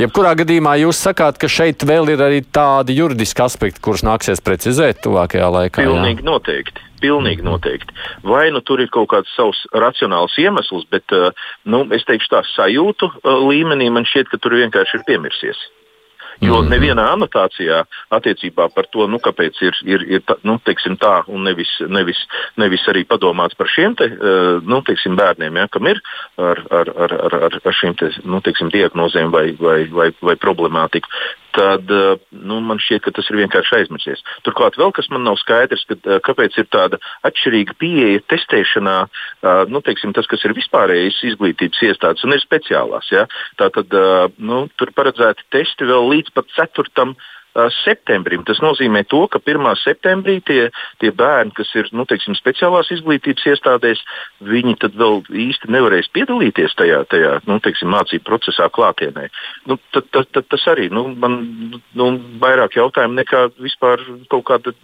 Jebkurā 0.00 0.34
gadījumā 0.42 0.74
jūs 0.82 1.00
sakāt, 1.08 1.40
ka 1.40 1.50
šeit 1.50 1.84
vēl 1.88 2.12
ir 2.14 2.24
arī 2.24 2.42
tādi 2.44 2.98
juridiski 2.98 3.44
aspekti, 3.44 3.82
kurus 3.84 4.04
nāksies 4.06 4.44
precizēt 4.44 5.02
tuvākajā 5.06 5.48
laikā. 5.54 5.86
Pilnīgi 5.86 6.24
jā? 6.24 6.28
noteikti. 6.30 6.84
Pilnīgi 6.98 7.44
noteikti. 7.46 7.94
Vai 8.26 8.48
nu 8.50 8.58
tur 8.66 8.82
ir 8.82 8.90
kaut 8.90 9.12
kāds 9.12 9.30
savs 9.38 9.60
racionāls 9.70 10.34
iemesls, 10.42 10.88
bet 10.90 11.14
nu, 11.62 11.84
es 11.94 12.02
teikšu, 12.08 12.32
tā 12.32 12.42
sajūtu 12.56 13.12
līmenī 13.46 13.86
man 13.94 14.08
šķiet, 14.08 14.32
ka 14.32 14.40
tur 14.42 14.58
vienkārši 14.58 14.98
ir 14.98 15.06
piemirsies. 15.06 15.60
Jo 16.44 16.60
mhm. 16.60 16.70
nevienā 16.70 17.04
anotācijā 17.16 17.80
attiecībā 18.14 18.68
par 18.74 18.86
to, 18.92 19.08
nu, 19.10 19.18
kāpēc 19.22 19.58
ir, 19.66 19.80
ir, 19.88 20.04
ir 20.18 20.36
nu, 20.46 20.58
tā, 20.62 21.14
un 21.26 21.42
nevis, 21.48 21.72
nevis, 21.90 22.20
nevis 22.60 22.84
arī 22.90 23.02
padomāts 23.08 23.58
par 23.58 23.70
šiem 23.72 23.96
te, 23.98 24.06
uh, 24.06 24.60
nu, 24.62 24.78
teiksim, 24.86 25.16
bērniem, 25.18 25.58
ja, 25.58 25.66
kam 25.72 25.90
ir 25.90 25.98
ar, 26.38 26.62
ar, 26.70 26.92
ar, 26.94 27.16
ar, 27.48 27.58
ar 27.64 27.78
šīm 27.80 27.98
te, 27.98 28.12
nu, 28.24 28.42
teiksim, 28.44 28.70
diagnozēm 28.70 29.34
vai, 29.34 29.50
vai, 29.58 29.80
vai, 29.90 30.12
vai 30.22 30.38
problemātiku 30.38 31.10
tad 31.56 31.90
eh, 31.90 32.18
nu, 32.30 32.60
man 32.64 32.80
šķiet, 32.82 33.02
ka 33.04 33.12
tas 33.16 33.28
ir 33.30 33.38
vienkārši 33.40 33.76
aizmirsies. 33.80 34.22
Turklāt 34.46 34.78
vēl 34.80 34.92
kas 34.96 35.08
man 35.12 35.24
nav 35.26 35.38
skaidrs, 35.40 35.84
ka, 35.88 35.96
eh, 35.98 36.20
kāpēc 36.24 36.58
ir 36.60 36.68
tāda 36.72 37.00
atšķirīga 37.28 37.76
pieeja 37.80 38.24
testēšanā, 38.32 38.96
eh, 39.06 39.62
nu, 39.72 39.82
teiksim, 39.84 40.14
tas, 40.16 40.28
kas 40.30 40.44
ir 40.44 40.56
vispārējais 40.58 41.22
izglītības 41.32 41.82
iestādes 41.90 42.26
un 42.26 42.36
ir 42.36 42.44
speciālās. 42.44 43.10
Ja? 43.14 43.26
Tātad 43.60 43.92
nu, 44.38 44.66
tur 44.78 44.92
paredzēti 44.96 45.46
testi 45.54 45.86
vēl 45.88 46.08
līdz 46.12 46.32
pat 46.36 46.48
4 46.56 47.14
septembrim. 47.82 48.44
Tas 48.46 48.60
nozīmē, 48.64 49.04
to, 49.10 49.24
ka 49.30 49.40
1. 49.42 49.66
septembrī 49.82 50.38
tie, 50.46 50.68
tie 51.02 51.10
bērni, 51.14 51.54
kas 51.56 51.70
ir 51.78 51.90
nu, 51.96 52.06
teiksim, 52.08 52.36
speciālās 52.38 52.90
izglītības 52.94 53.46
iestādēs, 53.52 54.02
viņi 54.44 54.76
vēl 54.98 55.22
īsti 55.46 55.70
nevarēs 55.74 56.10
piedalīties 56.14 56.76
tajā, 56.78 57.02
tajā 57.10 57.34
nu, 57.48 57.58
teiksim, 57.64 57.90
mācību 57.94 58.26
procesā 58.28 58.68
klātienē. 58.72 59.28
Nu, 59.68 59.78
tad, 59.94 60.08
tad, 60.14 60.30
tad 60.34 60.48
tas 60.52 60.66
arī 60.70 60.88
nu, 60.92 61.08
man 61.18 61.38
nu, 61.98 62.08
vairāk 62.42 62.78
jautājumu 62.78 63.18
nekā 63.18 63.44
vispār 63.62 64.02
kaut 64.32 64.46
kāda 64.48 64.74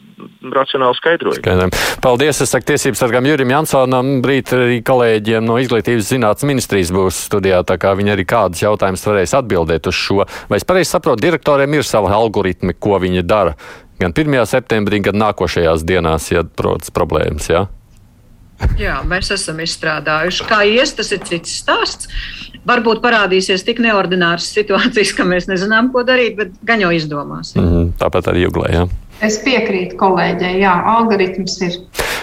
racionāla 0.55 0.97
skaidrojuma. 0.99 1.71
Paldies! 2.05 2.43
Es 2.45 2.53
saku 2.53 2.67
tiesības 2.73 3.01
sargam 3.01 3.27
Jurim 3.29 3.53
Jansonam, 3.53 4.19
brīt 4.25 4.53
arī 4.57 4.81
kolēģiem 4.85 5.45
no 5.47 5.57
Izglītības 5.63 6.11
zinātnes 6.11 6.49
ministrijas 6.49 6.93
būs 6.95 7.25
studijā, 7.29 7.63
tā 7.67 7.79
kā 7.81 7.95
viņi 7.97 8.15
arī 8.15 8.27
kādus 8.29 8.65
jautājumus 8.65 9.05
varēs 9.09 9.37
atbildēt 9.39 9.89
uz 9.91 9.99
šo. 9.99 10.25
Vai 10.51 10.61
es 10.61 10.67
pareizi 10.69 10.93
saprotu, 10.95 11.23
direktoriem 11.25 11.79
ir 11.79 11.87
sava 11.87 12.13
algoritma? 12.17 12.64
Ritmi, 12.65 12.75
ko 12.79 12.99
viņi 12.99 13.23
dara. 13.23 13.55
Gan 14.01 14.13
1. 14.13 14.47
septembrī, 14.47 15.01
gan 15.03 15.17
nākošajās 15.21 15.85
dienās, 15.85 16.31
ja 16.33 16.43
rodas 16.59 16.91
problēmas. 16.91 17.49
Ja? 17.49 17.69
Jā, 18.79 19.03
mēs 19.07 19.31
esam 19.35 19.61
izstrādājuši. 19.61 20.47
Kā 20.49 20.65
ies, 20.65 20.95
tas 20.95 21.13
ir 21.13 21.23
cits 21.25 21.61
stāsts. 21.63 22.09
varbūt 22.65 23.03
parādīsies 23.03 23.63
tik 23.65 23.79
neordināras 23.79 24.47
situācijas, 24.55 25.13
ka 25.13 25.25
mēs 25.25 25.47
nezinām, 25.47 25.93
ko 25.93 26.03
darīt, 26.03 26.37
bet 26.37 26.53
gan 26.65 26.81
jau 26.81 26.91
izdomāsim. 26.91 27.61
Mm 27.61 27.69
-hmm, 27.69 27.93
tāpat 27.99 28.33
arī 28.33 28.47
Juglē. 28.47 28.73
Ja? 28.73 28.87
Es 29.21 29.39
piekrītu 29.45 29.97
kolēģei, 29.97 30.61
jā, 30.61 30.73
algoritms 30.97 31.61
ir. 31.61 31.73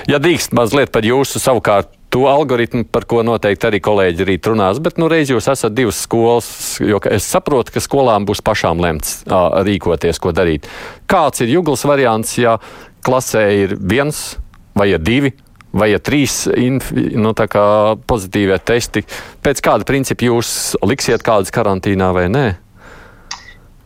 Ja 0.07 0.17
drīkst 0.17 0.51
mazliet 0.53 0.91
par 0.91 1.03
jūsu 1.03 1.39
savukārt 1.39 1.87
to 2.11 2.25
algoritmu, 2.27 2.83
par 2.91 3.05
ko 3.07 3.21
noteikti 3.23 3.69
arī 3.69 3.79
kolēģi 3.83 4.27
rīt 4.27 4.47
runās. 4.51 4.81
Bet 4.83 4.99
nu, 4.99 5.07
reiz 5.11 5.31
jūs 5.31 5.47
esat 5.51 5.75
divas 5.75 6.01
skolas, 6.03 6.49
jo 6.83 6.99
es 7.07 7.27
saprotu, 7.31 7.71
ka 7.71 7.83
skolām 7.83 8.27
būs 8.27 8.43
pašām 8.43 8.81
lemts 8.83 9.21
uh, 9.23 9.61
rīkoties, 9.63 10.19
ko 10.19 10.33
darīt. 10.35 10.67
Kāds 11.11 11.43
ir 11.43 11.53
juglas 11.53 11.85
variants, 11.87 12.35
ja 12.41 12.57
klasē 13.05 13.45
ir 13.63 13.77
viens 13.79 14.35
vai 14.75 14.91
ir 14.91 14.99
divi? 15.03 15.31
Vai 15.71 15.93
ir 15.93 16.01
trīs 16.03 16.49
nu, 16.51 17.31
pozitīvie 17.31 18.57
testi? 18.59 19.05
Pēc 19.39 19.61
kāda 19.63 19.87
principa 19.87 20.27
jūs 20.27 20.73
liksiet 20.83 21.23
kādas 21.23 21.53
karantīnā 21.55 22.09
vai 22.11 22.25
nē? 22.27 22.41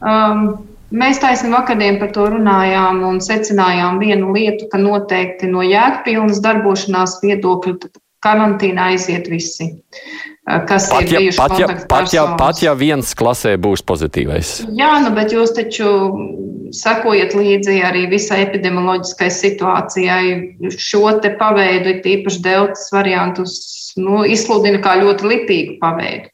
Um, 0.02 0.66
mēs 0.90 1.22
taisnām 1.22 1.54
vakardien 1.60 2.00
par 2.02 2.10
to 2.18 2.26
runājām 2.34 3.04
un 3.06 3.22
secinājām 3.22 4.02
vienu 4.02 4.34
lietu, 4.34 4.66
ka 4.72 4.82
noteikti 4.82 5.52
no 5.52 5.62
jēgpilnas 5.62 6.42
darbošanās 6.42 7.20
viedokļa 7.22 7.78
karantīnā 8.26 8.92
aiziet 8.96 9.30
visi. 9.32 9.72
Kas 10.46 10.92
pat, 10.92 11.08
ir 11.10 11.14
ja, 11.16 11.32
pat, 11.38 11.56
ja, 11.58 11.68
pat, 11.90 12.12
ja, 12.14 12.26
pat 12.38 12.60
ja 12.62 12.76
viens 12.78 13.16
klasē 13.18 13.56
būs 13.58 13.82
pozitīvais. 13.86 14.60
Jā, 14.78 14.92
nu, 15.02 15.14
bet 15.18 15.34
jūs 15.34 15.56
taču 15.58 15.88
sekojat 16.76 17.34
līdzi 17.38 17.80
arī 17.88 18.06
visai 18.12 18.44
epidemioloģiskai 18.44 19.32
situācijai. 19.34 20.70
Šo 20.78 21.16
te 21.24 21.34
paveidu, 21.40 21.98
tīpaši 22.06 22.44
deltas 22.46 22.88
variantus, 22.94 23.58
nu, 23.98 24.22
izsludina 24.28 24.82
kā 24.84 24.98
ļoti 25.02 25.34
lipīgu 25.34 25.78
paveidu. 25.82 26.30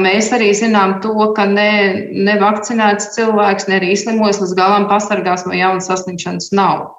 Mēs 0.00 0.28
arī 0.36 0.50
zinām 0.54 0.98
to, 1.00 1.14
ka 1.34 1.46
ne, 1.48 1.70
nevakcinēts 2.12 3.14
cilvēks, 3.14 3.66
ne 3.70 3.78
arī 3.80 3.94
izslimojis 3.94 4.42
līdz 4.42 4.56
galam 4.58 4.84
pasargās 4.90 5.46
no 5.48 5.56
jaunas 5.56 5.88
saslimšanas 5.88 6.50
nav. 6.52 6.90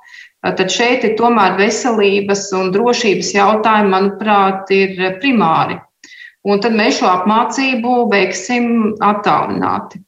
Tad 0.42 0.72
šeit 0.74 1.04
ir 1.06 1.12
tomēr 1.20 1.54
veselības 1.60 2.48
un 2.58 2.72
drošības 2.74 3.34
jautājumi, 3.36 3.92
manuprāt, 3.94 4.72
ir 4.74 5.18
primāri. 5.22 5.78
Un 6.50 6.62
tad 6.64 6.74
mēs 6.74 6.98
šo 6.98 7.12
apmācību 7.12 7.98
veiksim 8.10 8.72
attālināti. 9.06 10.02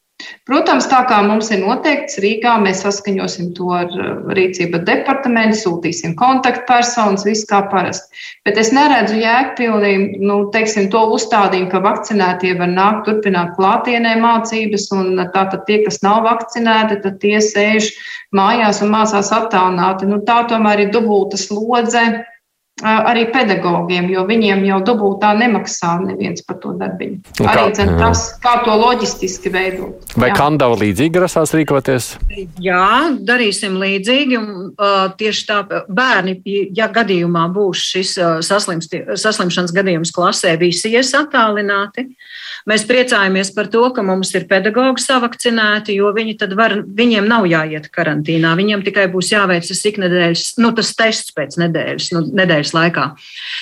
Protams, 0.47 0.87
tā 0.91 1.01
kā 1.07 1.21
mums 1.23 1.49
ir 1.53 1.61
noteikts 1.61 2.19
Rīgā, 2.23 2.55
mēs 2.63 2.81
saskaņosim 2.83 3.53
to 3.57 3.69
ar 3.75 3.91
rīcību 4.37 4.81
departamentu, 4.87 5.59
sūtīsim 5.61 6.15
kontaktpersonas, 6.19 7.23
viss 7.27 7.47
kā 7.49 7.61
parasti. 7.71 8.23
Bet 8.47 8.59
es 8.59 8.73
neredzu 8.75 9.19
jēgpilni, 9.21 10.19
nu, 10.23 10.39
teiksim, 10.55 10.89
to 10.93 11.05
uzstādījumu, 11.15 11.69
ka 11.71 11.83
vakcinētie 11.85 12.55
var 12.59 12.73
nākt 12.73 13.07
turpināt 13.07 13.55
klātienē 13.59 14.17
mācības, 14.23 14.89
un 14.97 15.23
tātad 15.35 15.63
tie, 15.69 15.79
kas 15.85 16.01
nav 16.05 16.23
vakcinēti, 16.27 16.99
tad 17.05 17.21
tie 17.23 17.39
sēž 17.43 17.93
mājās 18.35 18.83
un 18.83 18.93
mācās 18.93 19.31
attālināti. 19.35 20.09
Nu, 20.09 20.19
tā 20.27 20.43
tomēr 20.51 20.87
ir 20.87 20.93
dubulta 20.95 21.39
slodze 21.39 22.03
arī 22.81 23.27
pedagogiem, 23.29 24.07
jo 24.09 24.23
viņiem 24.25 24.63
jau 24.65 24.79
dubultā 24.85 25.33
nemaksā 25.37 25.93
neviens 26.01 26.41
par 26.45 26.57
to 26.63 26.73
darbiņu. 26.79 27.19
Nu, 27.39 27.45
kā, 27.45 27.53
arī 27.53 27.85
tas, 27.99 28.23
kā 28.41 28.55
to 28.65 28.73
loģistiski 28.79 29.51
veidot. 29.53 30.15
Vai 30.17 30.31
Kandava 30.33 30.79
līdzīgi 30.81 31.13
grasās 31.13 31.53
rīkoties? 31.53 32.09
Jā, 32.63 33.13
darīsim 33.21 33.77
līdzīgi. 33.77 34.39
Un, 34.39 34.73
tieši 35.19 35.45
tā, 35.47 35.59
bērni, 35.85 36.39
ja 36.75 36.89
gadījumā 36.91 37.45
būs 37.53 37.85
šis 37.93 38.15
saslimšanas 38.49 39.75
gadījums 39.75 40.13
klasē, 40.15 40.55
visi 40.57 40.95
ies 40.97 41.13
attālināti. 41.17 42.09
Mēs 42.69 42.85
priecājamies 42.87 43.49
par 43.55 43.67
to, 43.67 43.83
ka 43.91 44.03
mums 44.07 44.29
ir 44.37 44.45
pedagogi 44.47 45.03
savakcinēti, 45.03 45.97
jo 45.99 46.13
viņi 46.15 46.37
tad 46.39 46.53
var, 46.55 46.77
viņiem 46.79 47.27
nav 47.27 47.47
jāiet 47.51 47.89
karantīnā. 47.91 48.53
Viņiem 48.55 48.85
tikai 48.85 49.09
būs 49.11 49.33
jāveic 49.33 49.67
tas 49.67 49.81
iknedēļas, 49.89 50.45
nu, 50.63 50.71
tas 50.77 50.93
tests 50.95 51.35
pēc 51.35 51.57
nedēļas, 51.59 52.07
nu, 52.15 52.21
nedēļas 52.39 52.62
laikā. 52.71 53.09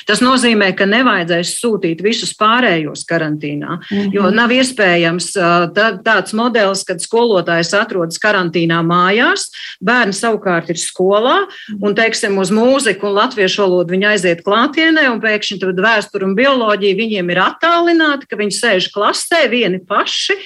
Tas 0.05 0.21
nozīmē, 0.21 0.69
ka 0.77 0.85
nevajadzēs 0.85 1.55
sūtīt 1.57 2.03
visus 2.05 2.35
pārējos 2.37 3.01
karantīnā, 3.09 3.79
mm 3.79 3.97
-hmm. 3.97 4.13
jo 4.13 4.29
nav 4.29 4.53
iespējams 4.53 5.31
tā, 5.73 5.87
tāds 6.05 6.35
modelis, 6.37 6.85
kad 6.85 7.01
skolotājs 7.01 7.73
atrodas 7.73 8.21
karantīnā 8.21 8.83
mājās, 8.85 9.49
bērni 9.81 10.13
savukārt 10.13 10.69
ir 10.69 10.77
skolā 10.77 11.47
un, 11.81 11.95
teiksim, 11.95 12.37
uz 12.37 12.51
mūziku 12.53 13.09
un 13.09 13.17
latviešu 13.17 13.65
valodu 13.65 13.95
viņi 13.95 14.09
aiziet 14.13 14.43
klātienē 14.45 15.07
un 15.11 15.21
pēkšņi 15.23 15.59
tad 15.61 15.79
vēsturi 15.81 16.27
un 16.27 16.35
bioloģija 16.37 16.99
viņiem 16.99 17.31
ir 17.33 17.43
attālināti, 17.45 18.27
ka 18.29 18.39
viņi 18.39 18.57
sēž 18.57 18.91
klasē 18.93 19.47
vieni 19.51 19.79
paši. 19.79 20.37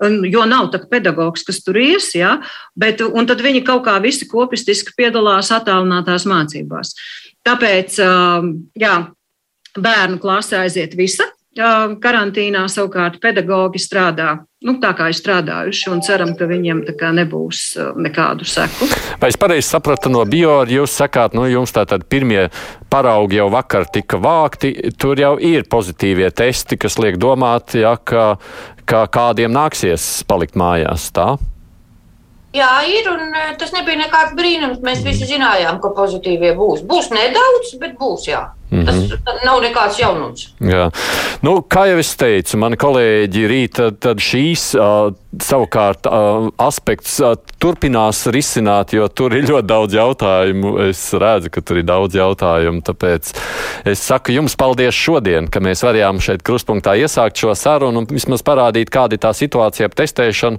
Jo 0.00 0.46
nav 0.48 0.70
tāds 0.72 0.88
pedagogs, 0.88 1.42
kas 1.44 1.58
tur 1.60 1.76
ies, 1.76 2.06
ja, 2.16 2.38
bet 2.72 3.02
tad 3.04 3.42
viņi 3.44 3.60
kaut 3.66 3.82
kā 3.84 3.98
visi 4.00 4.24
kopistiski 4.30 4.94
piedalās 4.96 5.50
attālinātās 5.52 6.24
mācībās. 6.24 6.94
Tāpēc 7.46 7.96
jā, 8.80 8.94
bērnu 9.76 10.20
klasē 10.22 10.64
aiziet 10.64 10.96
visa 10.98 11.26
karantīnā, 11.56 12.66
savukārt 12.70 13.18
pedagogi 13.22 13.80
strādā 13.82 14.36
nu, 14.66 14.74
tā 14.80 14.90
kā 14.96 15.08
ir 15.08 15.16
strādājuši, 15.16 15.88
un 15.92 16.02
ceram, 16.04 16.34
ka 16.36 16.48
viņiem 16.48 16.82
nebūs 17.16 17.62
nekādu 18.00 18.46
seku. 18.48 18.88
Vai 19.20 19.30
es 19.32 19.38
pareizi 19.40 19.68
sapratu 19.70 20.12
no 20.12 20.24
bio, 20.28 20.60
jūs 20.68 20.96
sakāt, 21.00 21.34
nu, 21.36 21.46
jums 21.48 21.72
tātad 21.76 22.04
pirmie 22.12 22.48
paraugi 22.92 23.40
jau 23.40 23.48
vakar 23.52 23.88
tika 23.92 24.20
vākti, 24.20 24.74
tur 25.00 25.20
jau 25.20 25.36
ir 25.40 25.64
pozitīvie 25.70 26.28
testi, 26.36 26.76
kas 26.80 26.98
liek 27.00 27.16
domāt, 27.20 27.74
ja, 27.80 27.96
ka, 27.96 28.34
ka 28.84 29.06
kādiem 29.12 29.52
nāksies 29.54 30.26
palikt 30.28 30.60
mājās, 30.60 31.08
tā? 31.16 31.34
Jā, 32.50 32.70
ir, 32.82 33.06
un 33.06 33.34
tas 33.60 33.70
nebija 33.70 34.00
nekāds 34.00 34.34
brīnums. 34.34 34.80
Mēs 34.82 35.04
visi 35.06 35.28
zinājām, 35.30 35.78
ka 35.82 35.92
pozitīvie 35.94 36.56
būs. 36.58 36.82
Būs 36.88 37.12
nedaudz, 37.14 37.76
bet 37.78 37.94
būs, 38.00 38.26
jā. 38.26 38.48
Mm 38.70 38.80
-hmm. 38.86 39.10
Tas 39.24 39.44
nav 39.44 39.60
nekāds 39.62 39.98
jaunums. 39.98 40.48
Jā. 40.60 40.90
Nu, 41.42 41.62
kā 41.62 41.86
jau 41.90 41.98
es 41.98 42.16
teicu, 42.16 42.56
mani 42.56 42.76
kolēģi 42.76 43.46
rīt, 43.48 43.72
tad, 43.78 43.98
tad 43.98 44.18
šīs 44.18 44.74
uh, 44.78 45.12
savukārt 45.42 46.06
uh, 46.06 46.50
aspekts 46.58 47.20
uh, 47.20 47.34
turpinās 47.58 48.26
risināt, 48.26 48.92
jo 48.92 49.08
tur 49.08 49.34
ir 49.34 49.44
ļoti 49.44 49.66
daudz 49.66 49.94
jautājumu. 49.94 50.78
Es 50.88 51.12
redzu, 51.12 51.50
ka 51.50 51.60
tur 51.60 51.78
ir 51.78 51.86
daudz 51.86 52.14
jautājumu. 52.14 52.82
Tāpēc 52.82 53.34
es 53.84 54.06
saku 54.06 54.32
jums 54.32 54.56
paldies 54.56 54.94
šodien, 54.94 55.50
ka 55.50 55.60
mēs 55.60 55.82
varējām 55.82 56.20
šeit 56.20 56.42
krustpunktā 56.42 56.94
iesākt 56.94 57.36
šo 57.36 57.54
sarunu 57.54 57.98
un 57.98 58.06
vismaz 58.06 58.42
parādīt, 58.42 58.90
kāda 58.90 59.14
ir 59.14 59.18
tā 59.18 59.34
situācija 59.34 59.86
ap 59.86 59.94
testēšanu. 59.94 60.58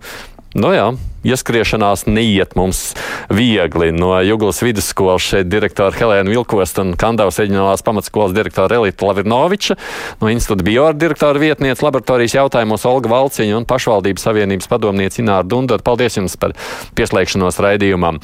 Nu 0.52 0.74
jā, 0.76 0.90
ieskriešanās 1.24 2.02
neiet 2.12 2.58
mums 2.60 2.92
viegli. 3.32 3.92
No 3.96 4.18
Juglas 4.20 4.60
vidusskolas 4.60 5.24
šeit 5.24 5.48
direktora 5.48 5.96
Helēna 5.96 6.28
Vilkosta 6.28 6.84
un 6.84 6.92
Kandavas 7.00 7.40
reģionālās 7.40 7.86
pamatskolas 7.88 8.36
direktora 8.36 8.82
Elita 8.82 9.08
Lavrinoviča, 9.08 9.78
no 10.20 10.28
institūta 10.28 10.68
bioorda 10.68 11.06
direktora 11.06 11.40
vietniece 11.40 11.86
laboratorijas 11.86 12.36
jautājumos 12.36 12.84
Olga 12.90 13.14
Valciņa 13.14 13.62
un 13.62 13.68
pašvaldības 13.70 14.28
savienības 14.28 14.68
padomniece 14.72 15.24
Ināra 15.24 15.48
Dundara. 15.48 15.80
Paldies 15.88 16.20
jums 16.20 16.36
par 16.42 16.58
pieslēgšanos 17.00 17.62
raidījumam. 17.64 18.20